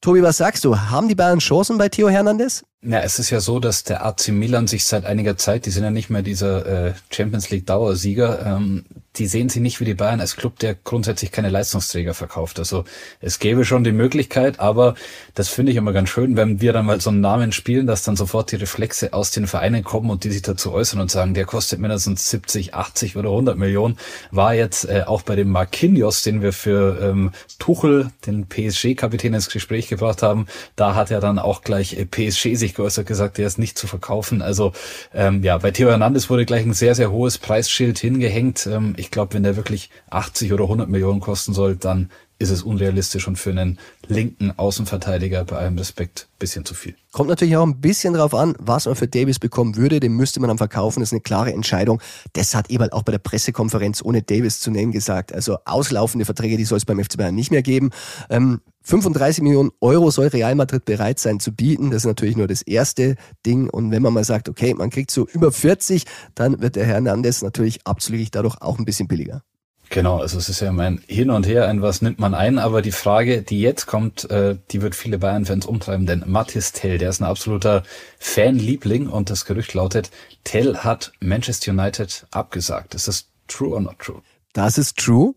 [0.01, 0.77] Tobi, was sagst du?
[0.77, 2.63] Haben die Bayern Chancen bei Theo Hernandez?
[2.81, 5.83] Ja, es ist ja so, dass der AC Milan sich seit einiger Zeit, die sind
[5.83, 8.85] ja nicht mehr dieser äh, Champions League Dauersieger, ähm,
[9.17, 12.57] die sehen sie nicht wie die Bayern als Club, der grundsätzlich keine Leistungsträger verkauft.
[12.57, 12.85] Also
[13.19, 14.95] es gäbe schon die Möglichkeit, aber
[15.33, 18.03] das finde ich immer ganz schön, wenn wir dann mal so einen Namen spielen, dass
[18.03, 21.33] dann sofort die Reflexe aus den Vereinen kommen und die sich dazu äußern und sagen,
[21.33, 23.97] der kostet mindestens 70, 80 oder 100 Millionen.
[24.31, 29.49] War jetzt äh, auch bei dem Marquinhos, den wir für ähm, Tuchel, den PSG-Kapitän, ins
[29.49, 33.37] Gespräch gebracht haben, da hat er dann auch gleich äh, PSG sich sich geäußert gesagt,
[33.37, 34.41] der ist nicht zu verkaufen.
[34.41, 34.71] Also
[35.13, 38.67] ähm, ja, bei Theo Hernandez wurde gleich ein sehr, sehr hohes Preisschild hingehängt.
[38.67, 42.63] Ähm, ich glaube, wenn der wirklich 80 oder 100 Millionen kosten soll, dann ist es
[42.63, 46.95] unrealistisch und für einen linken Außenverteidiger bei allem Respekt bisschen zu viel.
[47.11, 49.99] Kommt natürlich auch ein bisschen drauf an, was man für Davis bekommen würde.
[49.99, 51.01] Den müsste man dann verkaufen.
[51.01, 52.01] Das ist eine klare Entscheidung.
[52.33, 55.33] Das hat Eberl auch bei der Pressekonferenz ohne Davis zu nennen gesagt.
[55.33, 57.89] Also auslaufende Verträge, die soll es beim FC Bayern nicht mehr geben.
[58.29, 61.91] Ähm, 35 Millionen Euro soll Real Madrid bereit sein zu bieten.
[61.91, 63.69] Das ist natürlich nur das erste Ding.
[63.69, 67.41] Und wenn man mal sagt, okay, man kriegt so über 40, dann wird der Hernandez
[67.41, 69.43] natürlich absolut dadurch auch ein bisschen billiger.
[69.89, 72.83] Genau, also es ist ja mein Hin und Her, ein was nimmt man ein, aber
[72.83, 77.09] die Frage, die jetzt kommt, äh, die wird viele Bayern-Fans umtreiben, denn Mathis Tell, der
[77.09, 77.81] ist ein absoluter
[78.19, 80.11] Fanliebling und das Gerücht lautet,
[80.43, 82.93] Tell hat Manchester United abgesagt.
[82.93, 84.21] Ist das true or not true?
[84.53, 85.33] Das ist true.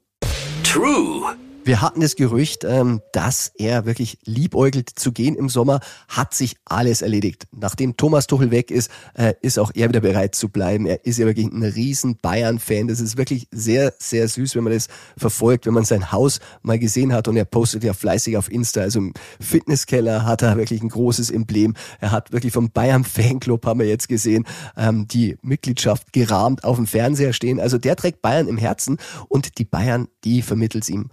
[0.64, 1.34] True.
[1.64, 6.56] Wir hatten das Gerücht, ähm, dass er wirklich liebäugelt zu gehen im Sommer, hat sich
[6.64, 7.46] alles erledigt.
[7.52, 10.86] Nachdem Thomas Tuchel weg ist, äh, ist auch er wieder bereit zu bleiben.
[10.86, 12.88] Er ist ja wirklich ein riesen Bayern-Fan.
[12.88, 16.80] Das ist wirklich sehr, sehr süß, wenn man das verfolgt, wenn man sein Haus mal
[16.80, 18.80] gesehen hat und er postet ja fleißig auf Insta.
[18.80, 21.74] Also im Fitnesskeller hat er wirklich ein großes Emblem.
[22.00, 24.46] Er hat wirklich vom Bayern-Fanclub, haben wir jetzt gesehen,
[24.76, 27.60] ähm, die Mitgliedschaft gerahmt auf dem Fernseher stehen.
[27.60, 28.98] Also der trägt Bayern im Herzen
[29.28, 31.10] und die Bayern, die vermittelt ihm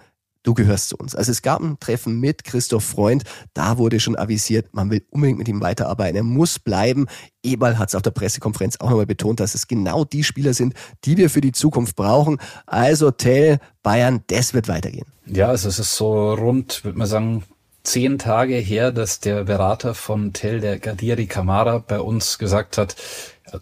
[0.50, 1.16] du gehörst zu uns.
[1.16, 5.38] Also es gab ein Treffen mit Christoph Freund, da wurde schon avisiert, man will unbedingt
[5.38, 7.06] mit ihm weiterarbeiten, er muss bleiben.
[7.44, 10.74] Eberl hat es auf der Pressekonferenz auch nochmal betont, dass es genau die Spieler sind,
[11.06, 12.40] die wir für die Zukunft brauchen.
[12.66, 15.06] Also Tell, Bayern, das wird weitergehen.
[15.28, 17.44] Ja, also es ist so rund, würde man sagen,
[17.84, 22.96] zehn Tage her, dass der Berater von Tell, der Gadiri Kamara, bei uns gesagt hat,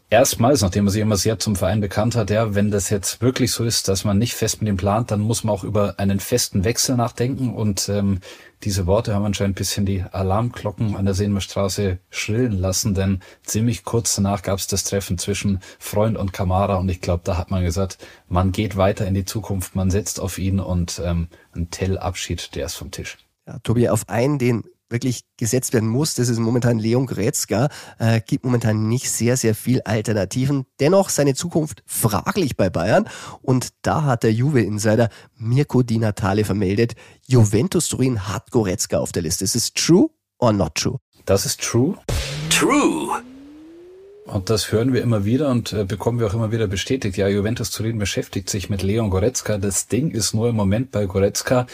[0.10, 3.52] erstmals, nachdem er sich immer sehr zum Verein bekannt hat, ja, wenn das jetzt wirklich
[3.52, 6.20] so ist, dass man nicht fest mit ihm plant, dann muss man auch über einen
[6.20, 7.54] festen Wechsel nachdenken.
[7.54, 8.20] Und ähm,
[8.64, 13.84] diese Worte haben anscheinend ein bisschen die Alarmglocken an der Seenmerstraße schrillen lassen, denn ziemlich
[13.84, 17.52] kurz danach gab es das Treffen zwischen Freund und Kamara und ich glaube, da hat
[17.52, 21.70] man gesagt, man geht weiter in die Zukunft, man setzt auf ihn und ähm, ein
[21.70, 23.18] Tell-Abschied, der ist vom Tisch.
[23.46, 27.70] Ja, Tobi, auf einen, den wirklich gesetzt werden muss, das ist momentan Leon Goretzka,
[28.00, 30.66] äh, gibt momentan nicht sehr, sehr viel Alternativen.
[30.80, 33.08] Dennoch seine Zukunft fraglich bei Bayern
[33.42, 36.96] und da hat der Juve-Insider Mirko Di Natale vermeldet,
[37.28, 39.44] Juventus Turin hat Goretzka auf der Liste.
[39.44, 40.98] Ist es true or not true?
[41.26, 41.98] Das ist true.
[42.50, 43.22] True.
[44.28, 47.16] Und das hören wir immer wieder und äh, bekommen wir auch immer wieder bestätigt.
[47.16, 49.58] Ja, Juventus Turin beschäftigt sich mit Leon Goretzka.
[49.58, 51.66] Das Ding ist nur im Moment bei Goretzka,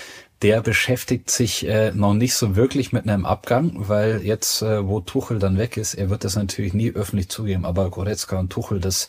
[0.42, 5.00] der beschäftigt sich äh, noch nicht so wirklich mit einem Abgang, weil jetzt, äh, wo
[5.00, 8.80] Tuchel dann weg ist, er wird das natürlich nie öffentlich zugeben, aber Goretzka und Tuchel,
[8.80, 9.08] das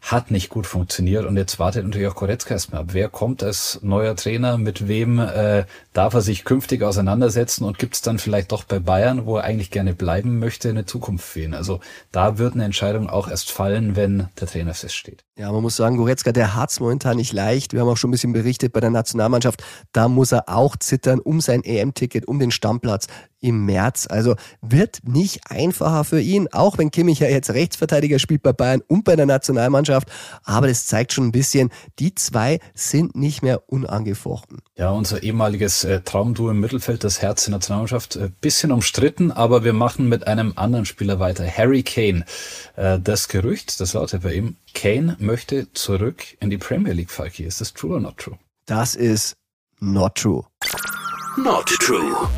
[0.00, 2.88] hat nicht gut funktioniert und jetzt wartet natürlich auch Goretzka erstmal ab.
[2.92, 4.56] Wer kommt als neuer Trainer?
[4.56, 8.78] Mit wem äh, darf er sich künftig auseinandersetzen und gibt es dann vielleicht doch bei
[8.78, 11.54] Bayern, wo er eigentlich gerne bleiben möchte, eine Zukunft für ihn?
[11.54, 11.80] Also
[12.12, 15.24] da wird eine Entscheidung auch erst fallen, wenn der Trainer feststeht.
[15.36, 17.72] Ja, man muss sagen, Goretzka, der hat's momentan nicht leicht.
[17.72, 19.64] Wir haben auch schon ein bisschen berichtet bei der Nationalmannschaft.
[19.92, 23.06] Da muss er auch zittern um sein EM-Ticket, um den Stammplatz
[23.40, 24.06] im März.
[24.08, 28.82] Also wird nicht einfacher für ihn, auch wenn Kimmich ja jetzt Rechtsverteidiger spielt bei Bayern
[28.86, 30.10] und bei der Nationalmannschaft.
[30.44, 34.58] Aber das zeigt schon ein bisschen, die zwei sind nicht mehr unangefochten.
[34.76, 39.64] Ja, unser ehemaliges äh, Traumduo im Mittelfeld, das Herz der Nationalmannschaft, äh, bisschen umstritten, aber
[39.64, 42.24] wir machen mit einem anderen Spieler weiter, Harry Kane.
[42.76, 47.44] Äh, das Gerücht, das lautet bei ihm, Kane möchte zurück in die Premier League, Falki.
[47.44, 48.38] Ist das true or not true?
[48.66, 49.34] Das ist
[49.80, 50.44] not true.
[51.36, 52.28] Not true.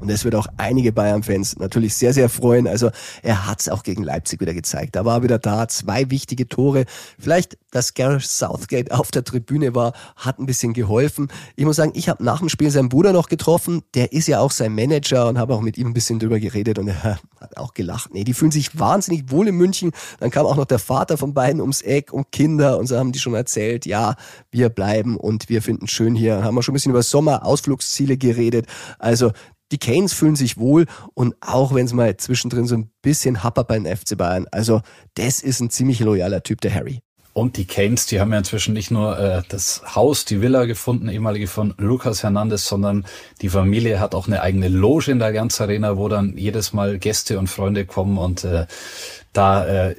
[0.00, 2.66] Und es wird auch einige Bayern-Fans natürlich sehr, sehr freuen.
[2.66, 2.90] Also
[3.22, 4.96] er hat es auch gegen Leipzig wieder gezeigt.
[4.96, 6.86] Da war er wieder da, zwei wichtige Tore.
[7.18, 11.28] Vielleicht, dass Gareth Southgate auf der Tribüne war, hat ein bisschen geholfen.
[11.56, 13.82] Ich muss sagen, ich habe nach dem Spiel seinen Bruder noch getroffen.
[13.94, 16.78] Der ist ja auch sein Manager und habe auch mit ihm ein bisschen drüber geredet
[16.78, 18.14] und er hat auch gelacht.
[18.14, 19.92] Nee, die fühlen sich wahnsinnig wohl in München.
[20.18, 23.12] Dann kam auch noch der Vater von beiden ums Eck und Kinder und so haben
[23.12, 24.14] die schon erzählt, ja,
[24.50, 26.42] wir bleiben und wir finden schön hier.
[26.42, 28.66] Haben wir schon ein bisschen über Sommer-Ausflugsziele geredet.
[28.98, 29.32] Also
[29.72, 33.68] die Canes fühlen sich wohl und auch wenn es mal zwischendrin so ein bisschen happert
[33.68, 34.46] beim FC Bayern.
[34.50, 34.82] Also
[35.14, 37.00] das ist ein ziemlich loyaler Typ, der Harry.
[37.32, 41.08] Und die Canes, die haben ja inzwischen nicht nur äh, das Haus, die Villa gefunden,
[41.08, 43.06] ehemalige von Lucas Hernandez, sondern
[43.40, 46.98] die Familie hat auch eine eigene Loge in der Allianz Arena, wo dann jedes Mal
[46.98, 48.66] Gäste und Freunde kommen und äh,
[49.32, 49.96] da äh,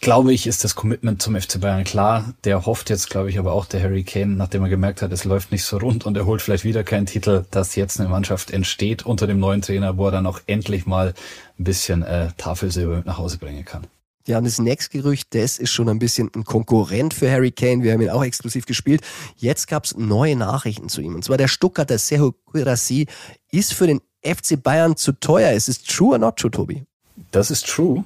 [0.00, 2.34] glaube ich, ist das Commitment zum FC Bayern klar.
[2.44, 5.24] Der hofft jetzt, glaube ich, aber auch der Harry Kane, nachdem er gemerkt hat, es
[5.24, 8.50] läuft nicht so rund und er holt vielleicht wieder keinen Titel, dass jetzt eine Mannschaft
[8.50, 11.14] entsteht unter dem neuen Trainer, wo er dann auch endlich mal
[11.58, 13.86] ein bisschen äh, Tafelsilber mit nach Hause bringen kann.
[14.26, 17.82] Ja, und das nächste Gerücht, das ist schon ein bisschen ein Konkurrent für Harry Kane.
[17.82, 19.02] Wir haben ihn auch exklusiv gespielt.
[19.36, 21.14] Jetzt gab's neue Nachrichten zu ihm.
[21.14, 23.06] Und zwar der Stuttgarter Sergio Guirassi
[23.50, 25.52] ist für den FC Bayern zu teuer.
[25.52, 26.84] Ist es true or not true, Tobi?
[27.32, 28.04] Das ist true.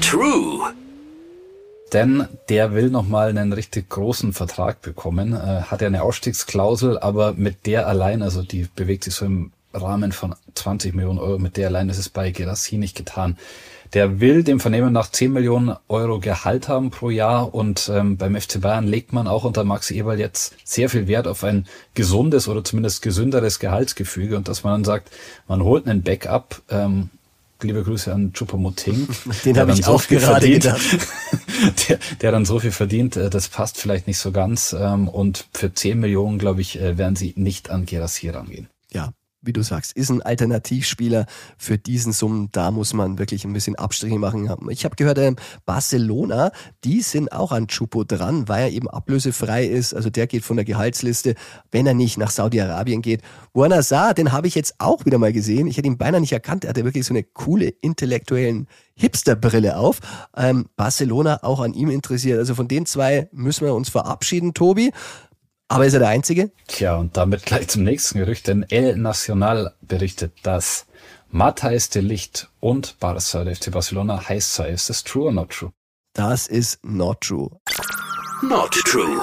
[0.00, 0.72] True.
[1.96, 5.32] Denn der will nochmal einen richtig großen Vertrag bekommen.
[5.32, 9.52] Äh, hat ja eine Ausstiegsklausel, aber mit der allein, also die bewegt sich so im
[9.72, 13.38] Rahmen von 20 Millionen Euro, mit der allein ist es bei Gerassi nicht getan.
[13.94, 18.38] Der will dem Vernehmen nach 10 Millionen Euro Gehalt haben pro Jahr und ähm, beim
[18.38, 22.46] FC Bayern legt man auch unter Max Eberl jetzt sehr viel Wert auf ein gesundes
[22.46, 25.10] oder zumindest gesünderes Gehaltsgefüge und dass man dann sagt,
[25.48, 27.08] man holt einen Backup, ähm,
[27.66, 29.08] liebe Grüße an Chupomoting.
[29.44, 30.80] Den habe ich so auch gerade verdient, gedacht.
[31.88, 34.74] der, der dann so viel verdient, äh, das passt vielleicht nicht so ganz.
[34.78, 38.68] Ähm, und für 10 Millionen, glaube ich, äh, werden sie nicht an Gerassi rangehen.
[38.92, 39.12] Ja,
[39.46, 42.48] wie du sagst, ist ein Alternativspieler für diesen Summen.
[42.52, 44.50] Da muss man wirklich ein bisschen Abstriche machen.
[44.70, 46.52] Ich habe gehört, ähm, Barcelona,
[46.84, 49.94] die sind auch an Chupo dran, weil er eben ablösefrei ist.
[49.94, 51.34] Also der geht von der Gehaltsliste,
[51.70, 53.22] wenn er nicht nach Saudi-Arabien geht.
[53.52, 55.66] Buena Sa, den habe ich jetzt auch wieder mal gesehen.
[55.66, 56.64] Ich hätte ihn beinahe nicht erkannt.
[56.64, 60.00] Er hatte wirklich so eine coole intellektuellen Hipsterbrille auf.
[60.36, 62.38] Ähm, Barcelona auch an ihm interessiert.
[62.38, 64.90] Also von den zwei müssen wir uns verabschieden, Tobi.
[65.68, 66.52] Aber ist er der Einzige?
[66.68, 70.86] Tja, und damit gleich zum nächsten Gerücht, denn El Nacional berichtet, dass
[71.28, 74.70] Matthijs de Licht und Barca, der FC Barcelona, heiß sei.
[74.70, 75.72] Ist das true or not true?
[76.14, 77.50] Das ist not true.
[78.42, 79.20] Not true.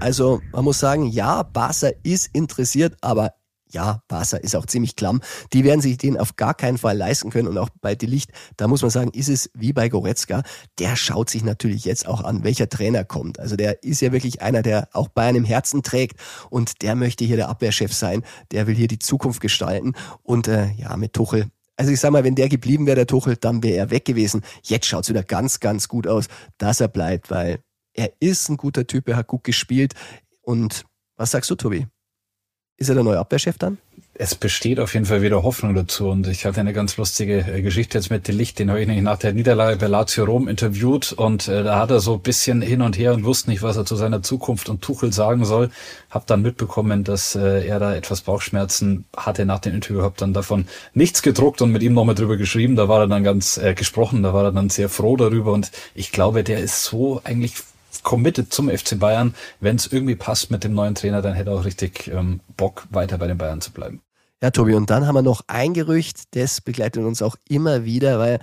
[0.00, 3.32] Also man muss sagen, ja, Barca ist interessiert, aber
[3.70, 5.20] ja, Barca ist auch ziemlich klamm.
[5.52, 7.48] Die werden sich den auf gar keinen Fall leisten können.
[7.48, 10.42] Und auch bei Delicht, da muss man sagen, ist es wie bei Goretzka.
[10.78, 13.38] Der schaut sich natürlich jetzt auch an, welcher Trainer kommt.
[13.38, 16.18] Also der ist ja wirklich einer, der auch Bayern im Herzen trägt.
[16.50, 18.22] Und der möchte hier der Abwehrchef sein.
[18.52, 19.94] Der will hier die Zukunft gestalten.
[20.22, 21.46] Und äh, ja, mit Tuchel.
[21.76, 24.42] Also ich sag mal, wenn der geblieben wäre, der Tuchel, dann wäre er weg gewesen.
[24.64, 26.26] Jetzt schaut's wieder ganz, ganz gut aus,
[26.58, 27.60] dass er bleibt, weil
[27.94, 29.94] er ist ein guter Typ, er hat gut gespielt.
[30.40, 30.84] Und
[31.16, 31.86] was sagst du, Tobi?
[32.78, 33.78] Ist er der neue Abwehrchef dann?
[34.20, 37.62] Es besteht auf jeden Fall wieder Hoffnung dazu und ich hatte eine ganz lustige äh,
[37.62, 40.48] Geschichte jetzt mit dem Licht, den habe ich nämlich nach der Niederlage bei Lazio Rom
[40.48, 43.62] interviewt und äh, da hat er so ein bisschen hin und her und wusste nicht,
[43.62, 45.70] was er zu seiner Zukunft und Tuchel sagen soll.
[46.10, 50.32] Hab dann mitbekommen, dass äh, er da etwas Bauchschmerzen hatte nach dem Interview, hab dann
[50.32, 52.74] davon nichts gedruckt und mit ihm nochmal drüber geschrieben.
[52.74, 55.70] Da war er dann ganz äh, gesprochen, da war er dann sehr froh darüber und
[55.94, 57.54] ich glaube, der ist so eigentlich
[58.02, 59.34] committed zum FC Bayern.
[59.60, 62.86] Wenn es irgendwie passt mit dem neuen Trainer, dann hätte er auch richtig ähm, Bock,
[62.90, 64.00] weiter bei den Bayern zu bleiben.
[64.42, 68.20] Ja, Tobi, und dann haben wir noch ein Gerücht, das begleitet uns auch immer wieder,
[68.20, 68.38] weil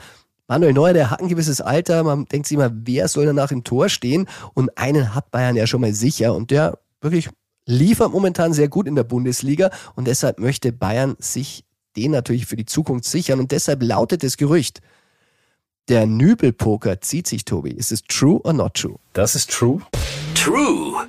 [0.47, 3.63] Manuel Neuer, der hat ein gewisses Alter, man denkt sich immer, wer soll danach im
[3.63, 4.27] Tor stehen?
[4.53, 7.29] Und einen hat Bayern ja schon mal sicher und der wirklich
[7.65, 11.63] liefert momentan sehr gut in der Bundesliga und deshalb möchte Bayern sich
[11.95, 14.81] den natürlich für die Zukunft sichern und deshalb lautet das Gerücht,
[15.87, 17.71] der Nübelpoker zieht sich, Tobi.
[17.71, 18.95] Ist es true or not true?
[19.13, 19.81] Das ist true.
[20.33, 21.07] True.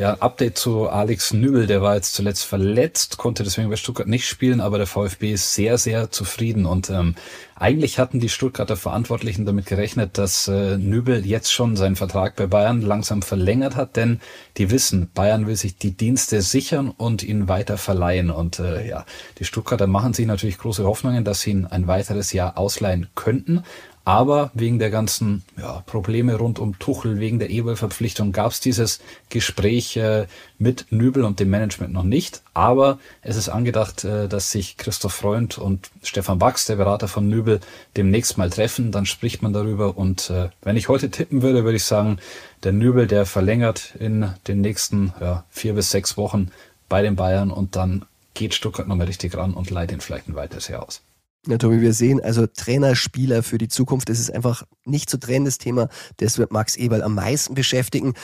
[0.00, 4.26] Ja, Update zu Alex Nübel, der war jetzt zuletzt verletzt, konnte deswegen bei Stuttgart nicht
[4.26, 6.64] spielen, aber der VfB ist sehr, sehr zufrieden.
[6.64, 7.16] Und ähm,
[7.54, 12.46] eigentlich hatten die Stuttgarter Verantwortlichen damit gerechnet, dass äh, Nübel jetzt schon seinen Vertrag bei
[12.46, 14.22] Bayern langsam verlängert hat, denn
[14.56, 18.30] die wissen, Bayern will sich die Dienste sichern und ihn weiter verleihen.
[18.30, 19.04] Und äh, ja,
[19.38, 23.64] die Stuttgarter machen sich natürlich große Hoffnungen, dass sie ihn ein weiteres Jahr ausleihen könnten,
[24.10, 28.98] aber wegen der ganzen ja, Probleme rund um Tuchel, wegen der Eberl-Verpflichtung gab es dieses
[29.28, 30.26] Gespräch äh,
[30.58, 32.42] mit Nübel und dem Management noch nicht.
[32.52, 37.28] Aber es ist angedacht, äh, dass sich Christoph Freund und Stefan Bax, der Berater von
[37.28, 37.60] Nübel,
[37.96, 38.90] demnächst mal treffen.
[38.90, 39.96] Dann spricht man darüber.
[39.96, 42.18] Und äh, wenn ich heute tippen würde, würde ich sagen,
[42.64, 46.50] der Nübel, der verlängert in den nächsten ja, vier bis sechs Wochen
[46.88, 50.34] bei den Bayern und dann geht Stuttgart nochmal richtig ran und leitet ihn vielleicht ein
[50.34, 51.00] weiteres Jahr aus.
[51.46, 54.08] Ja, Tobi, wir sehen also Trainer, Spieler für die Zukunft.
[54.08, 55.88] Das ist einfach nicht zu trennendes Thema.
[56.18, 58.14] Das wird Max Eberl am meisten beschäftigen.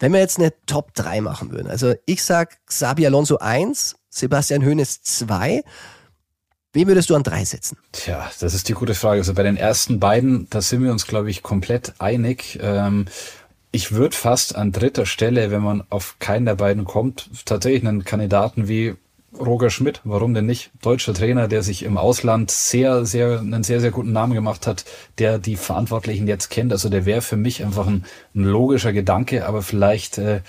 [0.00, 4.64] Wenn wir jetzt eine Top 3 machen würden, also ich sag Xabi Alonso 1, Sebastian
[4.64, 5.62] Hoeneß 2.
[6.72, 7.78] Wen würdest du an 3 setzen?
[7.92, 9.20] Tja, das ist die gute Frage.
[9.20, 12.58] Also bei den ersten beiden, da sind wir uns, glaube ich, komplett einig.
[12.60, 13.06] Ähm,
[13.70, 18.04] ich würde fast an dritter Stelle, wenn man auf keinen der beiden kommt, tatsächlich einen
[18.04, 18.96] Kandidaten wie
[19.38, 20.70] Roger Schmidt, warum denn nicht?
[20.80, 24.84] Deutscher Trainer, der sich im Ausland sehr, sehr, einen sehr, sehr guten Namen gemacht hat,
[25.18, 26.72] der die Verantwortlichen jetzt kennt.
[26.72, 28.04] Also der wäre für mich einfach ein,
[28.34, 30.40] ein, logischer Gedanke, aber vielleicht äh,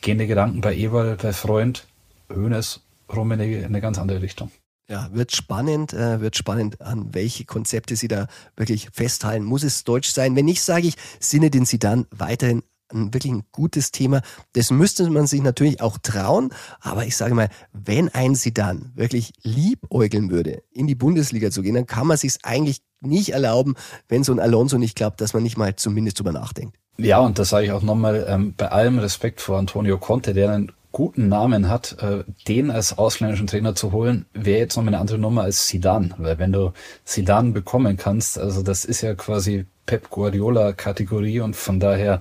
[0.00, 1.86] gehen die Gedanken bei Eberl, bei Freund,
[2.32, 2.80] Hönes
[3.14, 4.50] rum in eine, in eine ganz andere Richtung.
[4.88, 8.26] Ja, wird spannend, äh, wird spannend, an welche Konzepte Sie da
[8.56, 9.44] wirklich festhalten.
[9.44, 10.34] Muss es Deutsch sein?
[10.34, 12.62] Wenn nicht, sage ich, Sinne den Sie dann weiterhin
[12.92, 14.22] ein wirklich ein gutes Thema.
[14.52, 16.52] Das müsste man sich natürlich auch trauen.
[16.80, 21.74] Aber ich sage mal, wenn ein Sidan wirklich liebäugeln würde, in die Bundesliga zu gehen,
[21.74, 23.74] dann kann man sich eigentlich nicht erlauben,
[24.08, 26.76] wenn so ein Alonso nicht klappt, dass man nicht mal zumindest drüber nachdenkt.
[26.98, 30.50] Ja, und das sage ich auch nochmal ähm, bei allem Respekt vor Antonio Conte, der
[30.50, 34.98] einen guten Namen hat, äh, den als ausländischen Trainer zu holen, wäre jetzt noch eine
[34.98, 36.14] andere Nummer als Sidan.
[36.18, 36.72] Weil wenn du
[37.04, 42.20] Sidan bekommen kannst, also das ist ja quasi Pep Guardiola Kategorie und von daher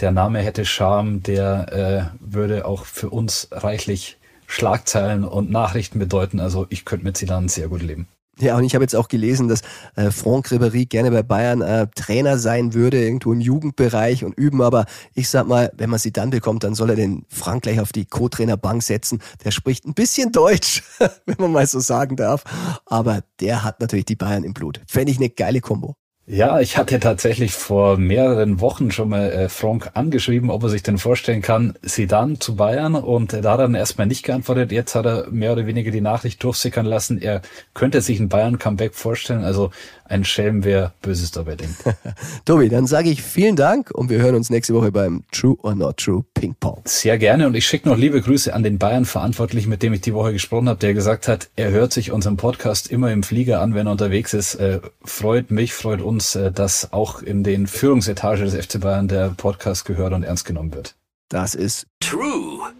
[0.00, 6.40] der Name hätte Charme, der äh, würde auch für uns reichlich Schlagzeilen und Nachrichten bedeuten.
[6.40, 8.08] Also ich könnte mit Zidane sehr gut leben.
[8.40, 9.60] Ja, und ich habe jetzt auch gelesen, dass
[9.96, 14.62] äh, Franck Ribéry gerne bei Bayern äh, Trainer sein würde, irgendwo im Jugendbereich und üben.
[14.62, 17.80] Aber ich sag mal, wenn man sie dann bekommt, dann soll er den Frank gleich
[17.80, 19.20] auf die Co-Trainerbank setzen.
[19.44, 20.82] Der spricht ein bisschen Deutsch,
[21.26, 22.44] wenn man mal so sagen darf.
[22.86, 24.80] Aber der hat natürlich die Bayern im Blut.
[24.86, 25.96] Fände ich eine geile Kombo.
[26.32, 30.84] Ja, ich hatte tatsächlich vor mehreren Wochen schon mal äh, Frank angeschrieben, ob er sich
[30.84, 34.70] denn vorstellen kann, Sedan zu Bayern und äh, da hat er dann erstmal nicht geantwortet.
[34.70, 37.42] Jetzt hat er mehr oder weniger die Nachricht durchsickern lassen, er
[37.74, 39.42] könnte sich ein Bayern-Comeback vorstellen.
[39.42, 39.72] Also
[40.10, 41.76] ein Schelm, wer Böses dabei denkt.
[42.44, 45.74] Tobi, dann sage ich vielen Dank und wir hören uns nächste Woche beim True or
[45.74, 46.82] Not True Ping Pong.
[46.84, 50.14] Sehr gerne und ich schicke noch liebe Grüße an den Bayern-Verantwortlichen, mit dem ich die
[50.14, 53.74] Woche gesprochen habe, der gesagt hat, er hört sich unseren Podcast immer im Flieger an,
[53.74, 54.56] wenn er unterwegs ist.
[54.56, 59.30] Äh, freut mich, freut uns, äh, dass auch in den Führungsetagen des FC Bayern der
[59.36, 60.96] Podcast gehört und ernst genommen wird.
[61.28, 62.72] Das ist True.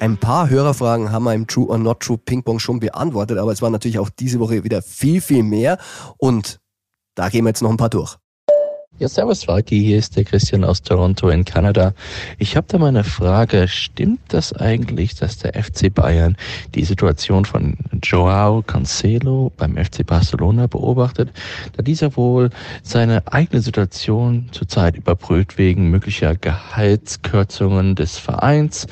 [0.00, 3.52] Ein paar Hörerfragen haben wir im True or Not True Ping Pong schon beantwortet, aber
[3.52, 5.76] es war natürlich auch diese Woche wieder viel, viel mehr
[6.16, 6.58] und
[7.14, 8.16] da gehen wir jetzt noch ein paar durch.
[8.98, 11.94] Ja, servus Falki, hier ist der Christian aus Toronto in Kanada.
[12.38, 13.66] Ich habe da mal eine Frage.
[13.68, 16.36] Stimmt das eigentlich, dass der FC Bayern
[16.74, 21.30] die Situation von Joao Cancelo beim FC Barcelona beobachtet,
[21.74, 22.50] da dieser wohl
[22.82, 28.86] seine eigene Situation zurzeit überprüft wegen möglicher Gehaltskürzungen des Vereins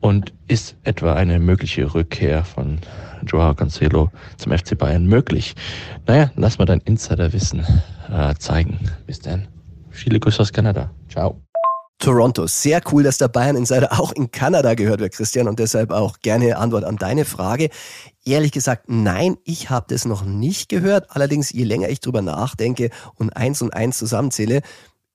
[0.00, 2.80] und ist etwa eine mögliche Rückkehr von
[3.24, 5.54] Joao Cancelo zum FC Bayern möglich?
[6.06, 7.64] Naja, lass mal dein Insiderwissen
[8.12, 8.90] äh, zeigen.
[9.06, 9.46] Bis dann.
[9.90, 10.90] Viele Grüße aus Kanada.
[11.08, 11.40] Ciao.
[12.00, 12.48] Toronto.
[12.48, 16.18] Sehr cool, dass der Bayern Insider auch in Kanada gehört wird, Christian, und deshalb auch
[16.20, 17.70] gerne Antwort an deine Frage.
[18.24, 21.06] Ehrlich gesagt, nein, ich habe das noch nicht gehört.
[21.10, 24.62] Allerdings, je länger ich drüber nachdenke und eins und eins zusammenzähle,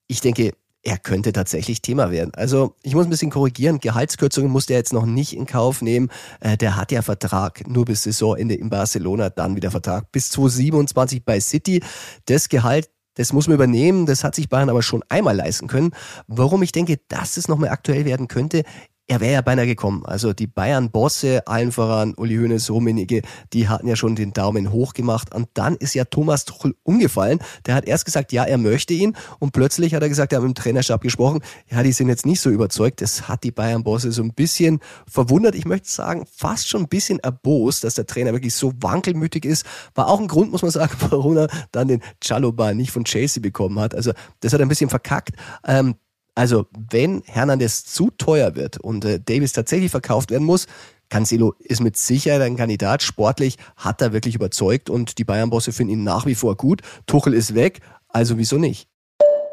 [0.08, 0.54] ich denke,
[0.86, 2.32] er könnte tatsächlich Thema werden.
[2.36, 6.10] Also ich muss ein bisschen korrigieren, Gehaltskürzungen muss der jetzt noch nicht in Kauf nehmen.
[6.40, 11.26] Äh, der hat ja Vertrag nur bis Saisonende in Barcelona, dann wieder Vertrag bis 2027
[11.26, 11.84] bei City.
[12.26, 14.06] Das Gehalt das muss man übernehmen.
[14.06, 15.92] Das hat sich Bayern aber schon einmal leisten können.
[16.28, 18.64] Warum ich denke, dass es nochmal aktuell werden könnte,
[19.08, 20.04] er wäre ja beinahe gekommen.
[20.06, 23.22] Also die Bayern-Bosse, allen voran Uli Hoeneß, Rummenigge,
[23.54, 25.34] die hatten ja schon den Daumen hoch gemacht.
[25.34, 27.40] Und dann ist ja Thomas Tuchel umgefallen.
[27.68, 29.16] Der hat erst gesagt, ja, er möchte ihn.
[29.40, 31.42] Und plötzlich hat er gesagt, er hat mit dem Trainerstab gesprochen.
[31.70, 33.02] Ja, die sind jetzt nicht so überzeugt.
[33.02, 35.54] Das hat die Bayern-Bosse so ein bisschen verwundert.
[35.54, 39.68] Ich möchte sagen, fast schon ein bisschen erbost, dass der Trainer wirklich so wankelmütig ist.
[39.94, 43.42] War auch ein Grund, muss man sagen, warum er dann den Chaloba nicht von Chelsea
[43.42, 43.94] bekommen hat.
[43.94, 45.36] Also das hat er ein bisschen verkackt.
[45.68, 45.96] Ähm,
[46.36, 50.68] also, wenn Hernandez zu teuer wird und äh, Davis tatsächlich verkauft werden muss,
[51.10, 53.04] Cancelo ist mit Sicherheit ein Kandidat.
[53.04, 56.82] Sportlich hat er wirklich überzeugt und die Bayern-Bosse finden ihn nach wie vor gut.
[57.06, 57.80] Tuchel ist weg,
[58.10, 58.90] also wieso nicht?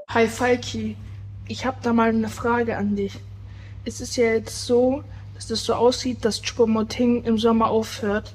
[0.09, 0.97] Hi Falki,
[1.47, 3.16] ich habe da mal eine Frage an dich.
[3.85, 5.05] Es ist ja jetzt so,
[5.37, 8.35] dass es so aussieht, dass Choupo-Moting im Sommer aufhört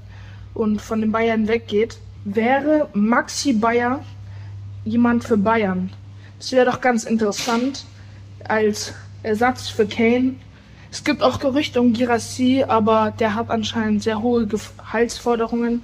[0.53, 1.97] und von den Bayern weggeht.
[2.23, 4.03] Wäre Maxi Bayer
[4.85, 5.91] jemand für Bayern?
[6.39, 7.85] Das wäre doch ganz interessant
[8.49, 8.93] als
[9.23, 10.35] Ersatz für Kane.
[10.91, 15.83] Es gibt auch Gerüchte um Girassi, aber der hat anscheinend sehr hohe Gehaltsforderungen.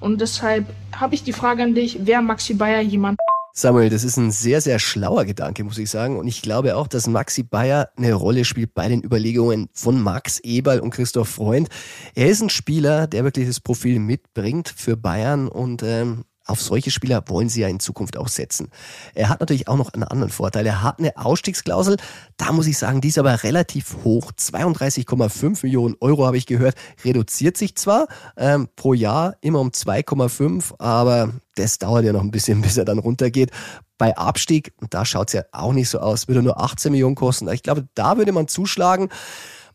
[0.00, 3.18] Und deshalb habe ich die Frage an dich, wäre Maxi Bayer jemand?
[3.54, 6.18] Samuel, das ist ein sehr, sehr schlauer Gedanke, muss ich sagen.
[6.18, 10.38] Und ich glaube auch, dass Maxi Bayer eine Rolle spielt bei den Überlegungen von Max
[10.40, 11.68] Eberl und Christoph Freund.
[12.14, 16.90] Er ist ein Spieler, der wirklich das Profil mitbringt für Bayern und ähm, auf solche
[16.90, 18.68] Spieler wollen sie ja in Zukunft auch setzen.
[19.14, 20.66] Er hat natürlich auch noch einen anderen Vorteil.
[20.66, 21.96] Er hat eine Ausstiegsklausel.
[22.36, 24.32] Da muss ich sagen, die ist aber relativ hoch.
[24.32, 26.76] 32,5 Millionen Euro habe ich gehört.
[27.04, 32.30] Reduziert sich zwar ähm, pro Jahr immer um 2,5, aber das dauert ja noch ein
[32.30, 33.50] bisschen, bis er dann runtergeht.
[33.98, 37.48] Bei Abstieg, da schaut es ja auch nicht so aus, würde nur 18 Millionen kosten.
[37.48, 39.08] Ich glaube, da würde man zuschlagen.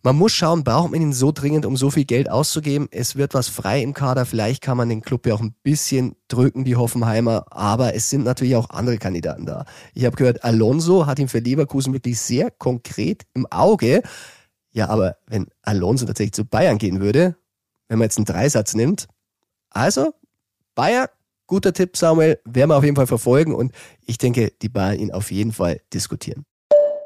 [0.08, 2.88] Man muss schauen, braucht man ihn so dringend, um so viel Geld auszugeben?
[2.92, 4.26] Es wird was frei im Kader.
[4.26, 7.46] Vielleicht kann man den Club ja auch ein bisschen drücken, die Hoffenheimer.
[7.50, 9.66] Aber es sind natürlich auch andere Kandidaten da.
[9.94, 14.02] Ich habe gehört, Alonso hat ihn für Leverkusen wirklich sehr konkret im Auge.
[14.72, 17.36] Ja, aber wenn Alonso tatsächlich zu Bayern gehen würde,
[17.90, 19.10] wenn man jetzt einen Dreisatz nimmt,
[19.72, 20.14] also
[20.74, 21.10] Bayern,
[21.48, 23.74] guter Tipp, Samuel, werden wir auf jeden Fall verfolgen und
[24.06, 26.46] ich denke, die Bayern ihn auf jeden Fall diskutieren.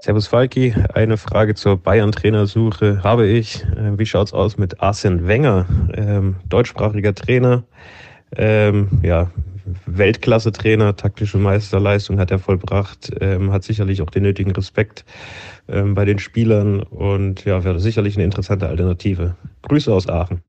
[0.04, 3.64] Servus Falki, eine Frage zur Bayern-Trainersuche habe ich.
[3.64, 7.64] Äh, wie schaut's aus mit Arsene Wenger, ähm, deutschsprachiger Trainer,
[8.36, 9.30] ähm, ja,
[9.86, 15.06] Weltklasse-Trainer, taktische Meisterleistung hat er vollbracht, ähm, hat sicherlich auch den nötigen Respekt
[15.70, 19.36] ähm, bei den Spielern und ja, wäre sicherlich eine interessante Alternative.
[19.62, 20.42] Grüße aus Aachen.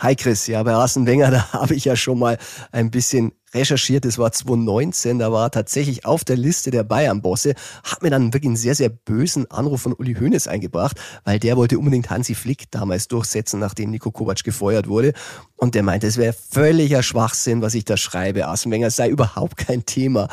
[0.00, 2.38] Hi Chris, ja, bei Arsene Wenger, da habe ich ja schon mal
[2.70, 4.04] ein bisschen recherchiert.
[4.04, 8.46] Das war 2019, da war tatsächlich auf der Liste der Bayern-Bosse, hat mir dann wirklich
[8.46, 12.70] einen sehr, sehr bösen Anruf von Uli Hoeneß eingebracht, weil der wollte unbedingt Hansi Flick
[12.70, 15.14] damals durchsetzen, nachdem Nico Kovac gefeuert wurde.
[15.56, 18.46] Und der meinte, es wäre völliger Schwachsinn, was ich da schreibe.
[18.46, 20.28] Arsene Wenger sei überhaupt kein Thema.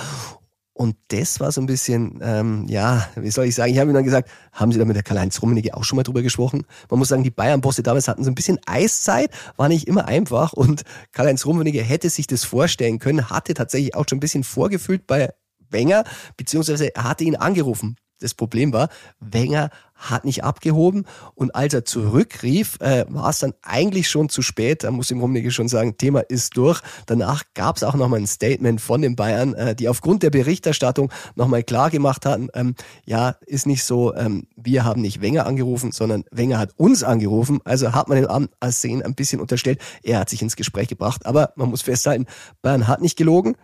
[0.78, 3.94] Und das war so ein bisschen, ähm, ja, wie soll ich sagen, ich habe ihm
[3.94, 6.66] dann gesagt, haben Sie da mit der Karl-Heinz Rummenigge auch schon mal drüber gesprochen?
[6.90, 10.52] Man muss sagen, die Bayern-Bosse damals hatten so ein bisschen Eiszeit, war nicht immer einfach.
[10.52, 15.08] Und Karl-Heinz Rummenigge hätte sich das vorstellen können, hatte tatsächlich auch schon ein bisschen vorgefühlt
[15.08, 15.34] bei
[15.70, 16.04] Wenger,
[16.36, 18.90] beziehungsweise er hatte ihn angerufen das Problem war,
[19.20, 21.06] Wenger hat nicht abgehoben
[21.36, 24.84] und als er zurückrief, äh, war es dann eigentlich schon zu spät.
[24.84, 26.82] Da muss ich Rummenigge schon sagen, Thema ist durch.
[27.06, 31.12] Danach gab es auch nochmal ein Statement von den Bayern, äh, die aufgrund der Berichterstattung
[31.36, 35.92] nochmal klar gemacht hatten, ähm, ja, ist nicht so, ähm, wir haben nicht Wenger angerufen,
[35.92, 37.60] sondern Wenger hat uns angerufen.
[37.64, 39.80] Also hat man den Arsen ein bisschen unterstellt.
[40.04, 41.26] Er hat sich ins Gespräch gebracht.
[41.26, 42.26] Aber man muss festhalten,
[42.62, 43.56] Bayern hat nicht gelogen,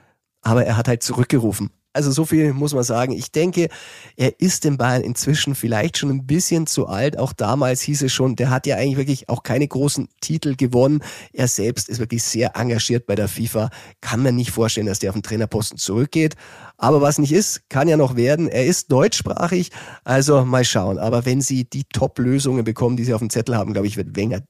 [0.41, 1.71] aber er hat halt zurückgerufen.
[1.93, 3.11] Also so viel muss man sagen.
[3.11, 3.67] Ich denke,
[4.15, 7.19] er ist in Bayern inzwischen vielleicht schon ein bisschen zu alt.
[7.19, 11.03] Auch damals hieß es schon, der hat ja eigentlich wirklich auch keine großen Titel gewonnen.
[11.33, 13.69] Er selbst ist wirklich sehr engagiert bei der FIFA.
[13.99, 16.35] Kann man nicht vorstellen, dass der auf den Trainerposten zurückgeht.
[16.77, 18.47] Aber was nicht ist, kann ja noch werden.
[18.47, 19.71] Er ist deutschsprachig.
[20.05, 20.97] Also mal schauen.
[20.97, 24.15] Aber wenn sie die Top-Lösungen bekommen, die sie auf dem Zettel haben, glaube ich, wird
[24.15, 24.41] Wenger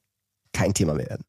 [0.54, 1.24] kein Thema mehr werden.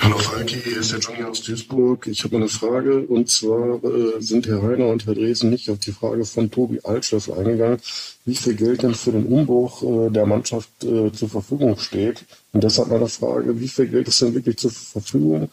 [0.00, 2.06] Hallo Falki, hier ist der Johnny aus Duisburg.
[2.06, 5.78] Ich habe eine Frage und zwar äh, sind Herr Reiner und Herr Dresen nicht auf
[5.78, 7.78] die Frage von Tobi Altschöff eingegangen,
[8.24, 12.24] wie viel Geld denn für den Umbruch äh, der Mannschaft äh, zur Verfügung steht.
[12.52, 15.50] Und deshalb meine Frage, wie viel Geld ist denn wirklich zur Verfügung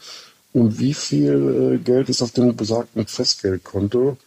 [0.53, 4.17] und wie viel äh, Geld ist auf dem besagten Festgeldkonto?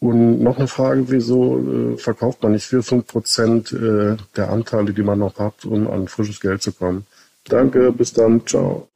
[0.00, 4.94] Und noch eine Frage, wieso äh, verkauft man nicht 4, 5 Prozent äh, der Anteile,
[4.94, 7.04] die man noch hat, um an frisches Geld zu kommen?
[7.44, 8.88] Danke, bis dann, ciao.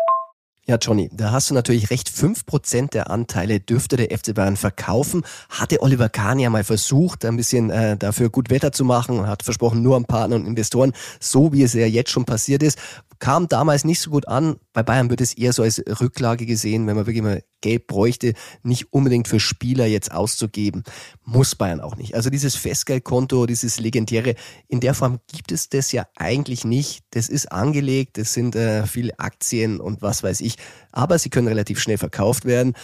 [0.66, 2.08] Ja, Johnny, da hast du natürlich recht.
[2.08, 5.22] Fünf Prozent der Anteile dürfte der FC Bayern verkaufen.
[5.50, 9.26] Hatte Oliver Kahn ja mal versucht, ein bisschen äh, dafür gut Wetter zu machen und
[9.26, 12.78] hat versprochen, nur an Partner und Investoren, so wie es ja jetzt schon passiert ist
[13.24, 14.56] kam damals nicht so gut an.
[14.74, 18.34] Bei Bayern wird es eher so als Rücklage gesehen, wenn man wirklich mal Geld bräuchte,
[18.62, 20.82] nicht unbedingt für Spieler jetzt auszugeben.
[21.24, 22.14] Muss Bayern auch nicht.
[22.14, 24.34] Also dieses Festgeldkonto, dieses legendäre,
[24.68, 27.04] in der Form gibt es das ja eigentlich nicht.
[27.12, 30.53] Das ist angelegt, das sind äh, viele Aktien und was weiß ich.
[30.92, 32.74] Aber sie können relativ schnell verkauft werden.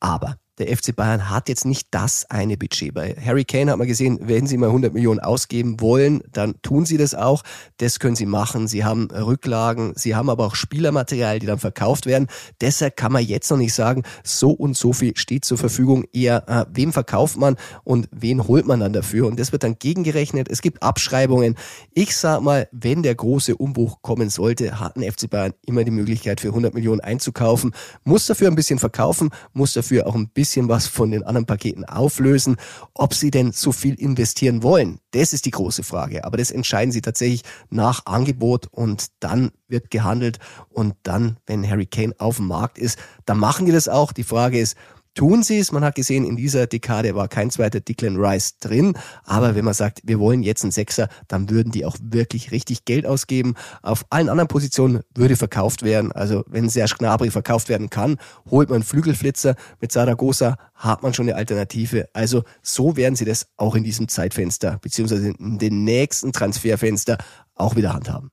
[0.00, 2.92] Aber der FC Bayern hat jetzt nicht das eine Budget.
[2.92, 6.84] Bei Harry Kane hat man gesehen, wenn sie mal 100 Millionen ausgeben wollen, dann tun
[6.84, 7.42] sie das auch.
[7.78, 8.68] Das können sie machen.
[8.68, 12.28] Sie haben Rücklagen, sie haben aber auch Spielermaterial, die dann verkauft werden.
[12.60, 16.04] Deshalb kann man jetzt noch nicht sagen, so und so viel steht zur Verfügung.
[16.12, 19.26] Eher, äh, wem verkauft man und wen holt man dann dafür?
[19.26, 20.48] Und das wird dann gegengerechnet.
[20.50, 21.56] Es gibt Abschreibungen.
[21.94, 25.90] Ich sag mal, wenn der große Umbruch kommen sollte, hat ein FC Bayern immer die
[25.90, 27.72] Möglichkeit für 100 Millionen einzukaufen,
[28.04, 31.46] muss dafür ein bisschen verkaufen, muss dafür auch ein bisschen bisschen was von den anderen
[31.46, 32.56] Paketen auflösen.
[32.94, 36.24] Ob sie denn so viel investieren wollen, das ist die große Frage.
[36.24, 40.40] Aber das entscheiden sie tatsächlich nach Angebot und dann wird gehandelt.
[40.68, 44.10] Und dann, wenn Harry Kane auf dem Markt ist, dann machen die das auch.
[44.10, 44.76] Die Frage ist,
[45.14, 45.72] tun sie es.
[45.72, 48.94] Man hat gesehen, in dieser Dekade war kein zweiter Declan Rice drin.
[49.24, 52.84] Aber wenn man sagt, wir wollen jetzt einen Sechser, dann würden die auch wirklich richtig
[52.84, 53.54] Geld ausgeben.
[53.82, 56.12] Auf allen anderen Positionen würde verkauft werden.
[56.12, 58.18] Also wenn Serge Gnabry verkauft werden kann,
[58.50, 59.56] holt man einen Flügelflitzer.
[59.80, 62.08] Mit Saragossa hat man schon eine Alternative.
[62.12, 67.18] Also so werden sie das auch in diesem Zeitfenster, beziehungsweise in den nächsten Transferfenster
[67.54, 68.30] auch wieder handhaben.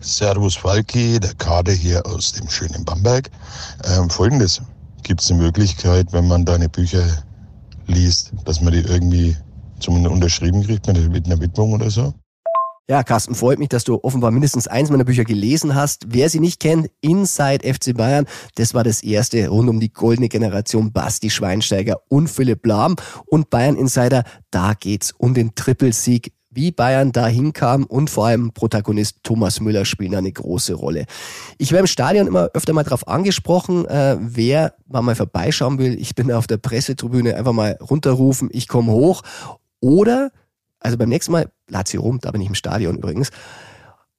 [0.00, 3.30] Servus Falki, der Kader hier aus dem schönen Bamberg.
[3.84, 4.62] Ähm, Folgendes,
[5.10, 7.04] Gibt es eine Möglichkeit, wenn man deine Bücher
[7.88, 9.36] liest, dass man die irgendwie
[9.80, 12.14] zum Unterschrieben kriegt mit einer Widmung oder so?
[12.88, 16.04] Ja, Carsten, freut mich, dass du offenbar mindestens eins meiner Bücher gelesen hast.
[16.10, 20.28] Wer sie nicht kennt, Inside FC Bayern, das war das erste rund um die goldene
[20.28, 22.94] Generation Basti Schweinsteiger und Philipp Lahm.
[23.26, 28.52] Und Bayern Insider, da geht's um den Trippelsieg wie Bayern da hinkam und vor allem
[28.52, 31.06] Protagonist Thomas Müller spielen eine große Rolle.
[31.58, 36.00] Ich werde im Stadion immer öfter mal darauf angesprochen, äh, wer mal vorbeischauen will.
[36.00, 39.22] Ich bin auf der Pressetribüne, einfach mal runterrufen, ich komme hoch.
[39.80, 40.32] Oder,
[40.80, 43.30] also beim nächsten Mal, Lazio Rom, da bin ich im Stadion übrigens,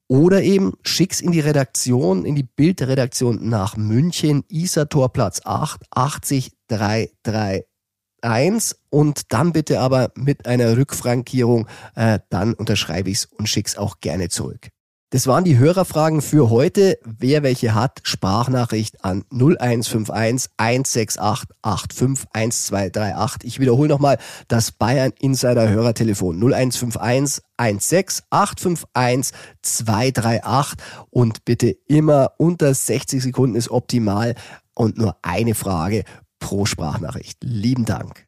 [0.08, 7.71] oder eben schick's in die Redaktion, in die Bildredaktion nach München, Isartorplatz 8, 80 333
[8.22, 14.00] eins und dann bitte aber mit einer Rückfrankierung, äh, dann unterschreibe ich's und schick's auch
[14.00, 14.70] gerne zurück.
[15.14, 16.98] Das waren die Hörerfragen für heute.
[17.04, 21.20] Wer welche hat, Sprachnachricht an 0151 168
[21.62, 23.44] 85 1238.
[23.44, 24.18] Ich wiederhole nochmal
[24.48, 30.78] das Bayern Insider Hörertelefon 0151 16 851 238
[31.10, 34.36] und bitte immer unter 60 Sekunden ist optimal
[34.76, 36.06] und nur eine Frage
[36.42, 37.38] pro Sprachnachricht.
[37.42, 38.28] Lieben Dank.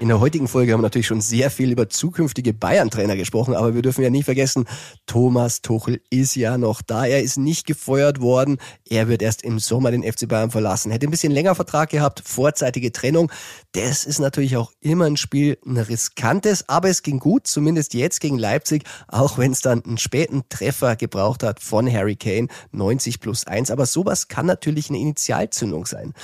[0.00, 3.74] In der heutigen Folge haben wir natürlich schon sehr viel über zukünftige Bayern-Trainer gesprochen, aber
[3.74, 4.64] wir dürfen ja nicht vergessen,
[5.04, 7.04] Thomas Tuchel ist ja noch da.
[7.04, 8.56] Er ist nicht gefeuert worden.
[8.88, 10.90] Er wird erst im Sommer den FC Bayern verlassen.
[10.90, 13.30] Hätte ein bisschen länger Vertrag gehabt, vorzeitige Trennung.
[13.72, 18.22] Das ist natürlich auch immer ein Spiel, ein riskantes, aber es ging gut, zumindest jetzt
[18.22, 23.20] gegen Leipzig, auch wenn es dann einen späten Treffer gebraucht hat von Harry Kane, 90
[23.20, 23.70] plus 1.
[23.70, 26.14] Aber sowas kann natürlich eine Initialzündung sein.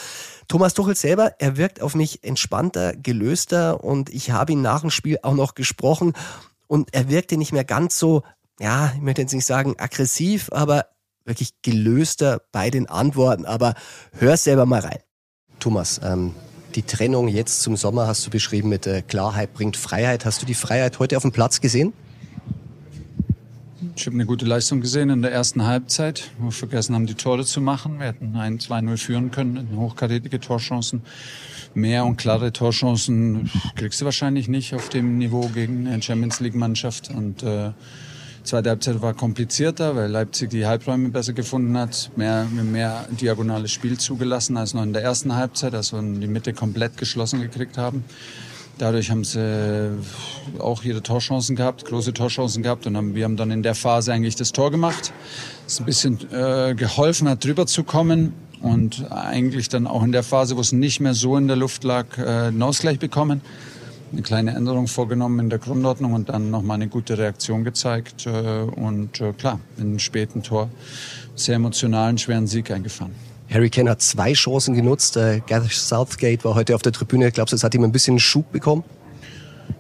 [0.49, 4.91] Thomas Tuchel selber, er wirkt auf mich entspannter, gelöster und ich habe ihn nach dem
[4.91, 6.13] Spiel auch noch gesprochen
[6.67, 8.23] und er wirkte nicht mehr ganz so,
[8.61, 10.87] ja, ich möchte jetzt nicht sagen aggressiv, aber
[11.25, 13.45] wirklich gelöster bei den Antworten.
[13.45, 13.75] Aber
[14.13, 14.99] hör selber mal rein.
[15.59, 16.35] Thomas, ähm,
[16.75, 20.25] die Trennung jetzt zum Sommer hast du beschrieben mit äh, Klarheit bringt Freiheit.
[20.25, 21.93] Hast du die Freiheit heute auf dem Platz gesehen?
[23.97, 27.15] Ich habe eine gute Leistung gesehen in der ersten Halbzeit, wo wir vergessen haben, die
[27.15, 27.99] Tore zu machen.
[27.99, 31.03] Wir hätten 1-2-0 führen können, hochkarätige Torchancen.
[31.77, 36.55] Mehr und klare Torchancen kriegst du wahrscheinlich nicht auf dem Niveau gegen eine Champions League
[36.55, 37.11] Mannschaft.
[37.11, 37.73] Und äh,
[38.45, 43.99] zweite Halbzeit war komplizierter, weil Leipzig die Halbräume besser gefunden hat, mehr, mehr diagonales Spiel
[43.99, 48.05] zugelassen als noch in der ersten Halbzeit, als wir die Mitte komplett geschlossen gekriegt haben.
[48.79, 49.91] Dadurch haben sie äh,
[50.59, 54.15] auch ihre Torchancen gehabt, große Torchancen gehabt und haben, wir haben dann in der Phase
[54.15, 55.13] eigentlich das Tor gemacht.
[55.67, 60.23] Es ein bisschen äh, geholfen hat, drüber zu kommen und eigentlich dann auch in der
[60.23, 63.41] Phase, wo es nicht mehr so in der Luft lag, äh, einen Ausgleich bekommen.
[64.13, 68.31] Eine kleine Änderung vorgenommen in der Grundordnung und dann nochmal eine gute Reaktion gezeigt äh,
[68.31, 70.71] und äh, klar, in einem späten Tor
[71.35, 73.13] sehr emotionalen, schweren Sieg eingefahren.
[73.51, 75.15] Harry Kane hat zwei Chancen genutzt.
[75.15, 77.31] Gareth Southgate war heute auf der Tribüne.
[77.31, 78.83] Glaubst du, es hat ihm ein bisschen Schub bekommen?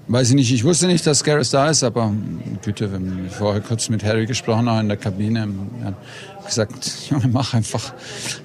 [0.08, 0.52] Weiß ich nicht.
[0.52, 2.12] Ich wusste nicht, dass Gareth da ist, aber
[2.64, 5.48] Güte, wir haben vorher kurz mit Harry gesprochen, auch in der Kabine.
[6.47, 7.92] Gesagt, Junge, mach einfach,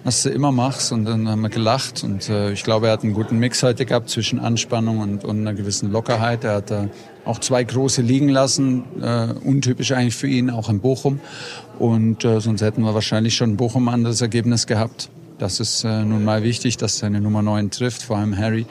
[0.03, 0.91] was du immer machst.
[0.91, 2.03] Und dann haben wir gelacht.
[2.03, 5.39] Und äh, ich glaube, er hat einen guten Mix heute gehabt zwischen Anspannung und, und
[5.39, 6.43] einer gewissen Lockerheit.
[6.43, 6.87] Er hat äh,
[7.25, 11.19] auch zwei große liegen lassen, äh, untypisch eigentlich für ihn, auch in Bochum.
[11.79, 15.09] Und äh, sonst hätten wir wahrscheinlich schon in Bochum ein anderes Ergebnis gehabt.
[15.41, 18.67] Das ist äh, nun mal wichtig, dass seine Nummer 9 trifft, vor allem Harry.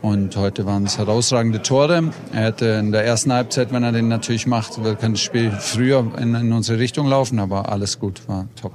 [0.00, 2.10] Und heute waren es herausragende Tore.
[2.32, 6.06] Er hätte in der ersten Halbzeit, wenn er den natürlich macht, kann das Spiel früher
[6.18, 8.72] in, in unsere Richtung laufen, aber alles gut, war top.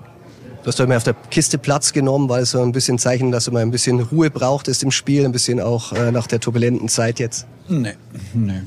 [0.63, 3.31] Du hast doch immer auf der Kiste Platz genommen, weil es so ein bisschen Zeichen,
[3.31, 6.39] dass du mal ein bisschen Ruhe brauchtest im Spiel, ein bisschen auch äh, nach der
[6.39, 7.47] turbulenten Zeit jetzt.
[7.67, 7.95] Nee,
[8.33, 8.61] nee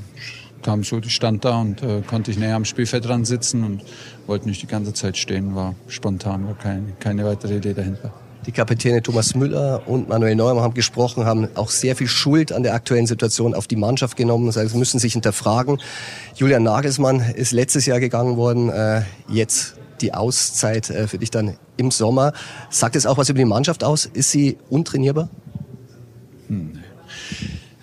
[0.66, 3.84] kam so, ich stand da und äh, konnte ich näher am Spielfeld dran sitzen und
[4.26, 8.12] wollte nicht die ganze Zeit stehen, war spontan, war kein, keine weitere Idee dahinter.
[8.47, 12.62] Die Kapitäne Thomas Müller und Manuel Neumann haben gesprochen, haben auch sehr viel Schuld an
[12.62, 14.53] der aktuellen Situation auf die Mannschaft genommen.
[14.53, 15.80] Sie müssen sich hinterfragen.
[16.36, 21.57] Julian Nagelsmann ist letztes Jahr gegangen worden, äh, jetzt die Auszeit äh, für dich dann
[21.76, 22.32] im Sommer.
[22.70, 24.07] Sagt es auch was über die Mannschaft aus?
[24.07, 25.28] Ist sie untrainierbar?
[26.47, 26.78] Hm.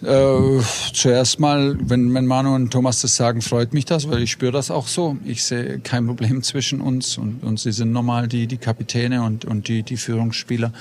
[0.06, 0.62] Äh,
[0.94, 4.52] zuerst mal, wenn, wenn Manu und Thomas das sagen, freut mich das, weil ich spüre
[4.52, 5.18] das auch so.
[5.26, 9.46] Ich sehe kein Problem zwischen uns und, und sie sind normal die, die Kapitäne und,
[9.46, 10.74] und die, die Führungsspieler.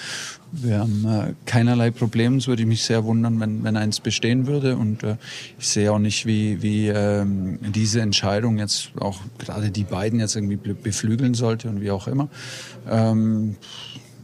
[0.51, 2.37] Wir haben äh, keinerlei Probleme.
[2.37, 4.77] Es würde mich sehr wundern, wenn, wenn eins bestehen würde.
[4.77, 5.17] Und äh,
[5.59, 10.37] ich sehe auch nicht, wie, wie ähm, diese Entscheidung jetzt auch gerade die beiden jetzt
[10.37, 12.29] irgendwie beflügeln sollte und wie auch immer.
[12.91, 13.57] Ähm,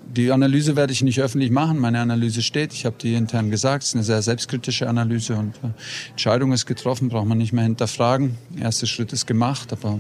[0.09, 1.79] die Analyse werde ich nicht öffentlich machen.
[1.79, 2.73] Meine Analyse steht.
[2.73, 3.83] Ich habe die intern gesagt.
[3.83, 7.65] Es ist eine sehr selbstkritische Analyse und äh, Entscheidung ist getroffen, braucht man nicht mehr
[7.65, 8.37] hinterfragen.
[8.59, 9.99] Erster Schritt ist gemacht, aber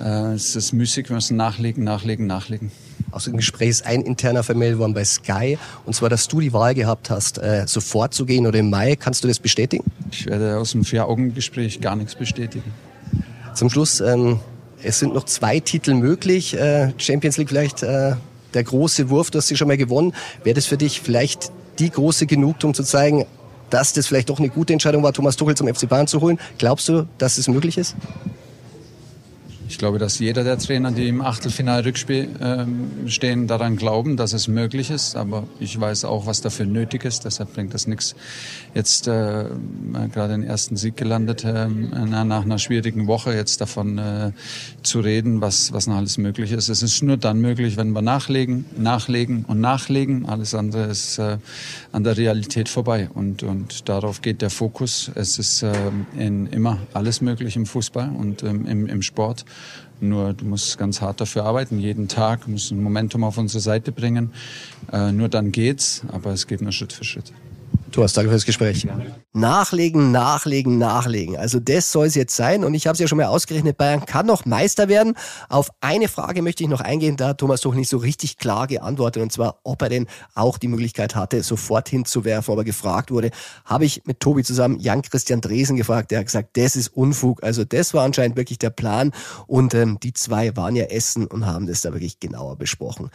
[0.00, 1.10] äh, es ist müßig.
[1.10, 2.72] Wir müssen nachlegen, nachlegen, nachlegen.
[3.10, 6.52] Aus dem Gespräch ist ein interner vermeldet worden bei Sky, und zwar, dass du die
[6.52, 8.96] Wahl gehabt hast, äh, sofort zu gehen oder im Mai.
[8.96, 9.84] Kannst du das bestätigen?
[10.10, 12.72] Ich werde aus dem Vier-Augen-Gespräch gar nichts bestätigen.
[13.54, 14.40] Zum Schluss, ähm,
[14.82, 16.58] es sind noch zwei Titel möglich.
[16.58, 18.16] Äh, Champions League vielleicht äh,
[18.54, 20.14] der große Wurf, du hast sie schon mal gewonnen.
[20.42, 23.26] Wäre das für dich vielleicht die große Genugtuung zu zeigen,
[23.70, 26.38] dass das vielleicht doch eine gute Entscheidung war, Thomas Tuchel zum FC Bayern zu holen?
[26.58, 27.96] Glaubst du, dass es möglich ist?
[29.74, 34.46] Ich glaube, dass jeder der Trainer, die im Achtelfinal-Rückspiel äh, stehen, daran glauben, dass es
[34.46, 35.16] möglich ist.
[35.16, 37.24] Aber ich weiß auch, was dafür nötig ist.
[37.24, 38.14] Deshalb bringt das nichts.
[38.72, 39.46] Jetzt äh,
[40.12, 44.30] gerade den ersten Sieg gelandet äh, nach einer schwierigen Woche jetzt davon äh,
[44.84, 46.68] zu reden, was was noch alles möglich ist.
[46.68, 50.24] Es ist nur dann möglich, wenn wir nachlegen, nachlegen und nachlegen.
[50.26, 51.38] Alles andere ist äh,
[51.90, 53.10] an der Realität vorbei.
[53.12, 55.10] Und und darauf geht der Fokus.
[55.16, 55.72] Es ist äh,
[56.16, 59.44] in immer alles möglich im Fußball und ähm, im, im Sport.
[60.00, 63.92] Nur du musst ganz hart dafür arbeiten, jeden Tag, musst ein Momentum auf unsere Seite
[63.92, 64.32] bringen.
[64.92, 67.32] Äh, nur dann geht's, aber es geht nur Schritt für Schritt.
[67.94, 68.88] Thomas, danke fürs Gespräch.
[69.34, 71.36] Nachlegen, nachlegen, nachlegen.
[71.36, 72.64] Also das soll es jetzt sein.
[72.64, 75.14] Und ich habe es ja schon mal ausgerechnet, Bayern kann noch Meister werden.
[75.48, 78.66] Auf eine Frage möchte ich noch eingehen, da hat Thomas doch nicht so richtig klar
[78.66, 79.22] geantwortet.
[79.22, 83.30] Und zwar, ob er denn auch die Möglichkeit hatte, sofort hinzuwerfen, aber gefragt wurde.
[83.64, 86.10] Habe ich mit Tobi zusammen Jan-Christian Dresen gefragt.
[86.10, 87.44] Der hat gesagt, das ist Unfug.
[87.44, 89.12] Also das war anscheinend wirklich der Plan.
[89.46, 93.10] Und ähm, die zwei waren ja essen und haben das da wirklich genauer besprochen.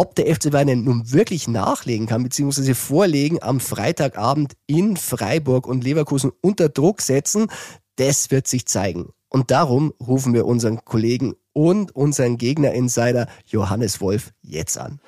[0.00, 5.82] Ob der FC Bayern nun wirklich nachlegen kann, beziehungsweise vorlegen am Freitagabend in Freiburg und
[5.82, 7.48] Leverkusen unter Druck setzen,
[7.96, 9.08] das wird sich zeigen.
[9.28, 15.00] Und darum rufen wir unseren Kollegen und unseren Gegner-Insider Johannes Wolf jetzt an.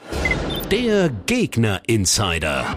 [0.72, 2.76] Der Gegner-Insider.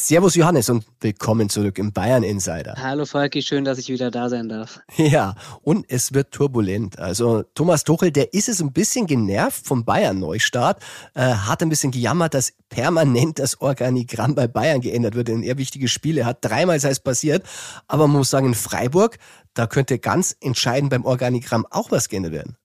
[0.00, 2.76] Servus Johannes und willkommen zurück im Bayern Insider.
[2.78, 4.80] Hallo Falki, schön, dass ich wieder da sein darf.
[4.96, 7.00] Ja, und es wird turbulent.
[7.00, 10.80] Also Thomas Tuchel, der ist es ein bisschen genervt vom Bayern Neustart,
[11.14, 15.58] äh, hat ein bisschen gejammert, dass permanent das Organigramm bei Bayern geändert wird in eher
[15.58, 16.24] wichtige Spiele.
[16.24, 17.44] Hat dreimal sei es passiert,
[17.88, 19.18] aber man muss sagen, in Freiburg,
[19.52, 22.56] da könnte ganz entscheidend beim Organigramm auch was geändert werden.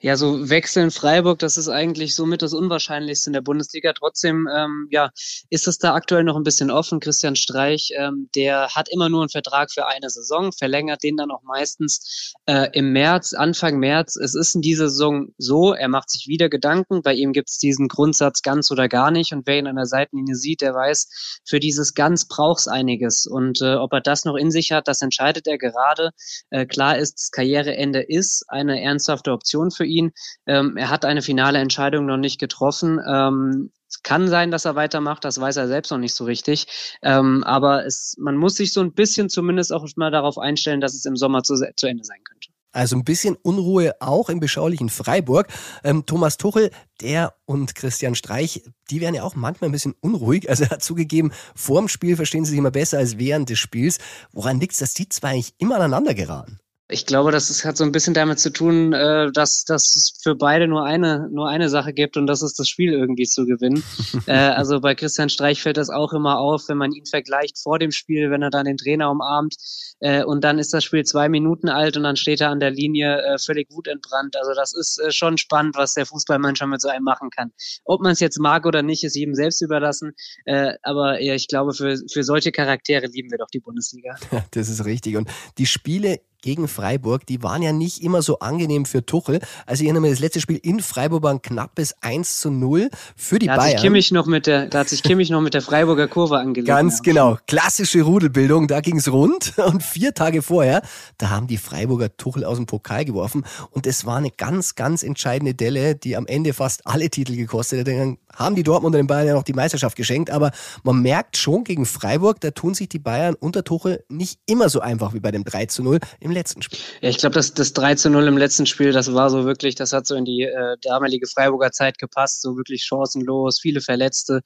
[0.00, 3.92] Ja, so wechseln Freiburg, das ist eigentlich somit das Unwahrscheinlichste in der Bundesliga.
[3.92, 5.10] Trotzdem, ähm, ja,
[5.50, 7.00] ist es da aktuell noch ein bisschen offen.
[7.00, 11.30] Christian Streich, ähm, der hat immer nur einen Vertrag für eine Saison, verlängert den dann
[11.30, 14.16] auch meistens äh, im März, Anfang März.
[14.16, 17.02] Es ist in dieser Saison so, er macht sich wieder Gedanken.
[17.02, 19.32] Bei ihm gibt es diesen Grundsatz ganz oder gar nicht.
[19.32, 23.26] Und wer ihn an der Seitenlinie sieht, der weiß, für dieses ganz braucht es einiges.
[23.26, 26.10] Und äh, ob er das noch in sich hat, das entscheidet er gerade.
[26.50, 30.12] Äh, klar ist, das Karriereende ist eine ernsthafte Option Option für ihn.
[30.46, 33.00] Ähm, er hat eine finale Entscheidung noch nicht getroffen.
[33.06, 36.98] Ähm, es kann sein, dass er weitermacht, das weiß er selbst noch nicht so richtig.
[37.02, 40.94] Ähm, aber es, man muss sich so ein bisschen zumindest auch mal darauf einstellen, dass
[40.94, 42.48] es im Sommer zu, zu Ende sein könnte.
[42.72, 45.46] Also ein bisschen Unruhe auch im beschaulichen Freiburg.
[45.82, 50.50] Ähm, Thomas Tuchel, der und Christian Streich, die werden ja auch manchmal ein bisschen unruhig.
[50.50, 53.58] Also er hat zugegeben, vor dem Spiel verstehen sie sich immer besser als während des
[53.58, 53.98] Spiels.
[54.32, 56.58] Woran liegt es, dass die zwei eigentlich immer aneinander geraten?
[56.88, 60.16] Ich glaube, das ist, hat so ein bisschen damit zu tun, äh, dass, dass es
[60.22, 63.44] für beide nur eine, nur eine Sache gibt und das ist das Spiel irgendwie zu
[63.44, 63.82] gewinnen.
[64.26, 67.80] äh, also bei Christian Streich fällt das auch immer auf, wenn man ihn vergleicht vor
[67.80, 69.56] dem Spiel, wenn er dann den Trainer umarmt
[69.98, 72.70] äh, und dann ist das Spiel zwei Minuten alt und dann steht er an der
[72.70, 74.36] Linie äh, völlig wutentbrannt.
[74.36, 77.50] Also das ist äh, schon spannend, was der Fußballmann schon mit so einem machen kann.
[77.84, 80.12] Ob man es jetzt mag oder nicht, ist jedem selbst überlassen.
[80.44, 84.16] Äh, aber ja, ich glaube, für, für solche Charaktere lieben wir doch die Bundesliga.
[84.52, 85.16] Das ist richtig.
[85.16, 85.28] Und
[85.58, 89.40] die Spiele gegen Freiburg, die waren ja nicht immer so angenehm für Tuchel.
[89.66, 92.88] Also ich erinnere mich, das letzte Spiel in Freiburg war ein knappes 1 zu 0
[93.16, 93.66] für die da Bayern.
[93.66, 96.38] Hat sich Kimmich noch mit der, da hat sich Kimmich noch mit der Freiburger Kurve
[96.38, 96.68] angelegt.
[96.68, 97.36] Ganz genau.
[97.48, 99.58] Klassische Rudelbildung, da ging's rund.
[99.66, 100.82] Und vier Tage vorher,
[101.18, 103.44] da haben die Freiburger Tuchel aus dem Pokal geworfen.
[103.70, 107.80] Und es war eine ganz, ganz entscheidende Delle, die am Ende fast alle Titel gekostet
[107.80, 107.88] hat.
[107.88, 110.30] Dann haben die Dortmunder den Bayern ja noch die Meisterschaft geschenkt.
[110.30, 110.52] Aber
[110.84, 114.78] man merkt schon gegen Freiburg, da tun sich die Bayern unter Tuchel nicht immer so
[114.78, 116.78] einfach wie bei dem 3 zu 0 im letzten Spiel.
[117.00, 119.74] Ja, ich glaube, das, das 3 zu 0 im letzten Spiel, das war so wirklich,
[119.74, 124.42] das hat so in die äh, damalige Freiburger Zeit gepasst, so wirklich chancenlos, viele Verletzte.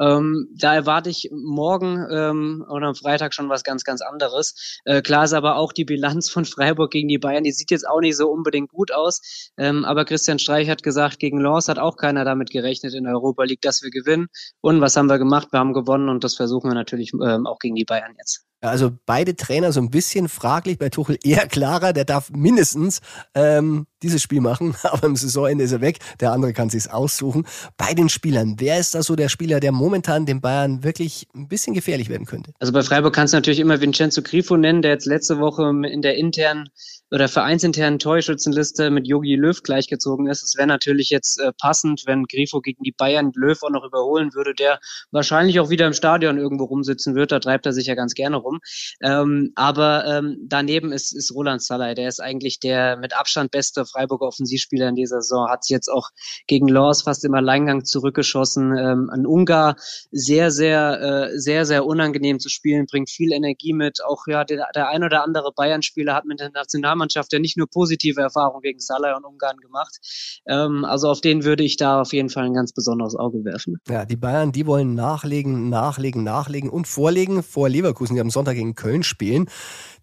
[0.00, 4.80] Ähm, da erwarte ich morgen ähm, oder am Freitag schon was ganz, ganz anderes.
[4.84, 7.86] Äh, klar ist aber auch die Bilanz von Freiburg gegen die Bayern, die sieht jetzt
[7.86, 9.50] auch nicht so unbedingt gut aus.
[9.58, 13.44] Ähm, aber Christian Streich hat gesagt, gegen Lens hat auch keiner damit gerechnet in Europa
[13.44, 14.28] League, dass wir gewinnen.
[14.60, 15.48] Und was haben wir gemacht?
[15.50, 18.46] Wir haben gewonnen und das versuchen wir natürlich ähm, auch gegen die Bayern jetzt.
[18.62, 23.00] Also beide Trainer so ein bisschen fraglich, bei Tuchel eher klarer, der darf mindestens
[23.34, 27.46] ähm, dieses Spiel machen, aber im Saisonende ist er weg, der andere kann sich's aussuchen.
[27.76, 31.48] Bei den Spielern, wer ist da so der Spieler, der momentan den Bayern wirklich ein
[31.48, 32.52] bisschen gefährlich werden könnte?
[32.58, 36.02] Also bei Freiburg kannst du natürlich immer Vincenzo Grifo nennen, der jetzt letzte Woche in
[36.02, 36.68] der internen
[37.12, 40.42] oder vereinsinternen Torschützenliste mit Yogi Löw gleichgezogen ist.
[40.42, 44.32] Es wäre natürlich jetzt äh, passend, wenn Grifo gegen die Bayern Löw auch noch überholen
[44.32, 44.80] würde, der
[45.10, 47.30] wahrscheinlich auch wieder im Stadion irgendwo rumsitzen wird.
[47.30, 48.60] Da treibt er sich ja ganz gerne rum.
[49.02, 51.94] Ähm, aber ähm, daneben ist, ist Roland Salai.
[51.94, 55.48] Der ist eigentlich der mit Abstand beste Freiburger Offensivspieler in dieser Saison.
[55.48, 56.10] Hat jetzt auch
[56.46, 58.76] gegen Lors fast im Alleingang zurückgeschossen.
[58.76, 59.76] Ähm, ein Ungar
[60.10, 64.04] sehr, sehr, äh, sehr, sehr unangenehm zu spielen, bringt viel Energie mit.
[64.04, 67.56] Auch ja, der, der ein oder andere Bayern-Spieler hat mit der Nationalmannschaft Nationalmannschaft ja nicht
[67.56, 69.98] nur positive Erfahrungen gegen Salah und Ungarn gemacht.
[70.46, 73.78] Ähm, also auf den würde ich da auf jeden Fall ein ganz besonderes Auge werfen.
[73.88, 78.54] Ja, die Bayern, die wollen nachlegen, nachlegen, nachlegen und vorlegen vor Leverkusen, die am Sonntag
[78.54, 79.48] gegen Köln spielen.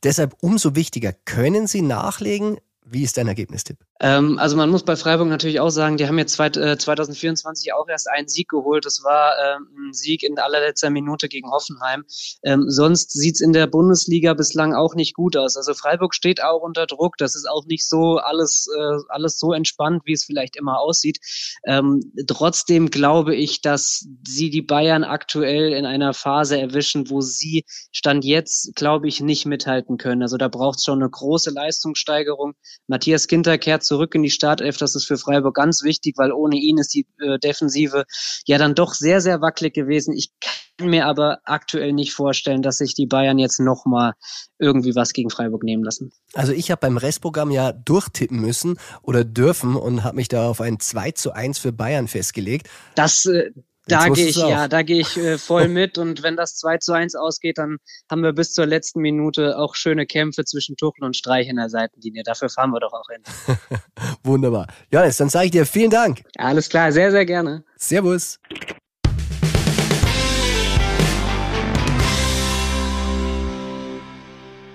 [0.03, 2.57] Deshalb umso wichtiger, können sie nachlegen?
[2.91, 3.77] Wie ist dein Ergebnistipp?
[4.01, 7.73] Ähm, also man muss bei Freiburg natürlich auch sagen, die haben jetzt zwei, äh, 2024
[7.73, 8.85] auch erst einen Sieg geholt.
[8.85, 12.05] Das war ähm, ein Sieg in allerletzter Minute gegen Hoffenheim.
[12.43, 15.55] Ähm, sonst sieht's in der Bundesliga bislang auch nicht gut aus.
[15.55, 17.17] Also Freiburg steht auch unter Druck.
[17.17, 21.19] Das ist auch nicht so alles, äh, alles so entspannt, wie es vielleicht immer aussieht.
[21.65, 27.65] Ähm, trotzdem glaube ich, dass sie die Bayern aktuell in einer Phase erwischen, wo sie
[27.91, 30.23] Stand jetzt, glaube ich, nicht mithalten können.
[30.23, 32.55] Also da braucht es schon eine große Leistungssteigerung.
[32.87, 34.77] Matthias Ginter kehrt zurück in die Startelf.
[34.77, 38.05] Das ist für Freiburg ganz wichtig, weil ohne ihn ist die äh, Defensive
[38.45, 40.13] ja dann doch sehr, sehr wackelig gewesen.
[40.13, 44.13] Ich kann mir aber aktuell nicht vorstellen, dass sich die Bayern jetzt nochmal
[44.57, 46.11] irgendwie was gegen Freiburg nehmen lassen.
[46.33, 50.61] Also ich habe beim Restprogramm ja durchtippen müssen oder dürfen und habe mich da auf
[50.61, 52.69] ein 2 zu 1 für Bayern festgelegt.
[52.95, 53.51] Das, äh,
[53.89, 55.97] da gehe ich, ja, da gehe ich äh, voll mit.
[55.97, 57.77] Und wenn das 2 zu 1 ausgeht, dann
[58.09, 61.69] haben wir bis zur letzten Minute auch schöne Kämpfe zwischen Tuchel und Streich in der
[61.69, 62.23] Seitenlinie.
[62.23, 63.57] Dafür fahren wir doch auch hin.
[64.23, 64.67] Wunderbar.
[64.91, 66.23] Johannes, dann sage ich dir vielen Dank.
[66.37, 67.63] Alles klar, sehr, sehr gerne.
[67.75, 68.39] Servus.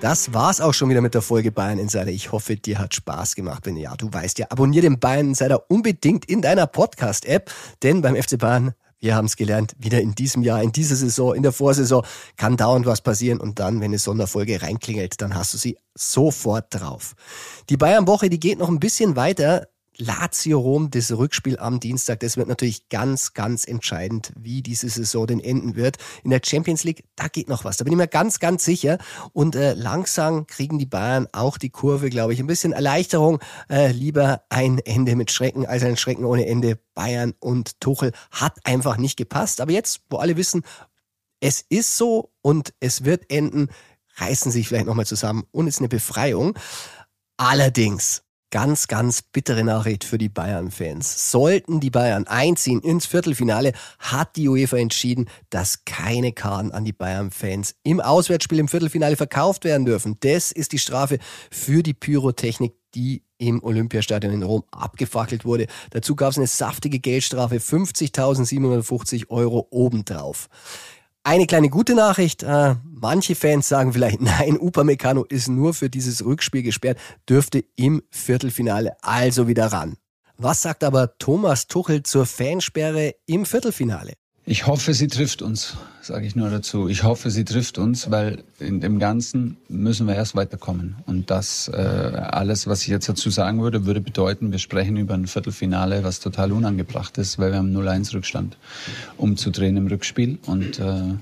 [0.04, 2.08] Das war's auch schon wieder mit der Folge Bayern Insider.
[2.08, 3.64] Ich hoffe, dir hat Spaß gemacht.
[3.64, 7.50] Wenn ja, du weißt ja, abonnier den Bayern Insider unbedingt in deiner Podcast-App,
[7.82, 8.74] denn beim FC Bayern
[9.04, 12.04] wir haben es gelernt, wieder in diesem Jahr, in dieser Saison, in der Vorsaison
[12.38, 16.68] kann dauernd was passieren und dann, wenn eine Sonderfolge reinklingelt, dann hast du sie sofort
[16.70, 17.14] drauf.
[17.68, 19.68] Die Bayern-Woche, die geht noch ein bisschen weiter.
[19.96, 25.26] Lazio Rom, das Rückspiel am Dienstag, das wird natürlich ganz, ganz entscheidend, wie diese Saison
[25.26, 25.96] denn enden wird.
[26.22, 28.98] In der Champions League, da geht noch was, da bin ich mir ganz, ganz sicher.
[29.32, 32.40] Und äh, langsam kriegen die Bayern auch die Kurve, glaube ich.
[32.40, 33.40] Ein bisschen Erleichterung,
[33.70, 36.78] äh, lieber ein Ende mit Schrecken als ein Schrecken ohne Ende.
[36.94, 39.60] Bayern und Tuchel hat einfach nicht gepasst.
[39.60, 40.62] Aber jetzt, wo alle wissen,
[41.40, 43.68] es ist so und es wird enden,
[44.16, 46.58] reißen sich vielleicht nochmal zusammen und es ist eine Befreiung.
[47.36, 48.23] Allerdings,
[48.54, 51.32] ganz, ganz bittere Nachricht für die Bayern-Fans.
[51.32, 56.92] Sollten die Bayern einziehen ins Viertelfinale, hat die UEFA entschieden, dass keine Karten an die
[56.92, 60.18] Bayern-Fans im Auswärtsspiel im Viertelfinale verkauft werden dürfen.
[60.20, 61.18] Das ist die Strafe
[61.50, 65.66] für die Pyrotechnik, die im Olympiastadion in Rom abgefackelt wurde.
[65.90, 70.48] Dazu gab es eine saftige Geldstrafe, 50.750 Euro obendrauf.
[71.26, 72.42] Eine kleine gute Nachricht.
[72.42, 76.98] Äh, manche Fans sagen vielleicht, nein, Upamecano ist nur für dieses Rückspiel gesperrt,
[77.28, 79.96] dürfte im Viertelfinale also wieder ran.
[80.36, 84.12] Was sagt aber Thomas Tuchel zur Fansperre im Viertelfinale?
[84.46, 86.86] Ich hoffe, sie trifft uns, sage ich nur dazu.
[86.86, 90.96] Ich hoffe, sie trifft uns, weil in dem Ganzen müssen wir erst weiterkommen.
[91.06, 95.14] Und das äh, alles, was ich jetzt dazu sagen würde, würde bedeuten, wir sprechen über
[95.14, 98.58] ein Viertelfinale, was total unangebracht ist, weil wir haben 0-1 Rückstand,
[99.16, 100.38] umzudrehen im Rückspiel.
[100.44, 101.14] Und äh,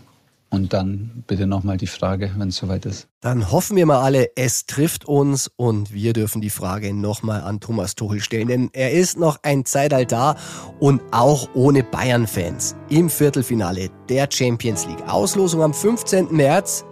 [0.53, 3.09] und dann bitte nochmal die Frage, wenn es soweit ist.
[3.21, 7.59] Dann hoffen wir mal alle, es trifft uns und wir dürfen die Frage nochmal an
[7.59, 10.37] Thomas Tuchel stellen, denn er ist noch ein Zeitalter da
[10.79, 15.03] und auch ohne Bayern-Fans im Viertelfinale der Champions League.
[15.09, 16.29] Auslosung am 15.
[16.31, 16.85] März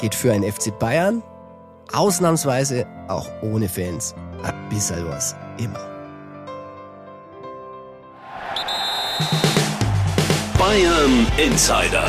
[0.00, 1.22] geht für ein FC Bayern
[1.92, 5.78] ausnahmsweise auch ohne Fans ein bisschen was immer.
[10.58, 12.08] Bayern Insider,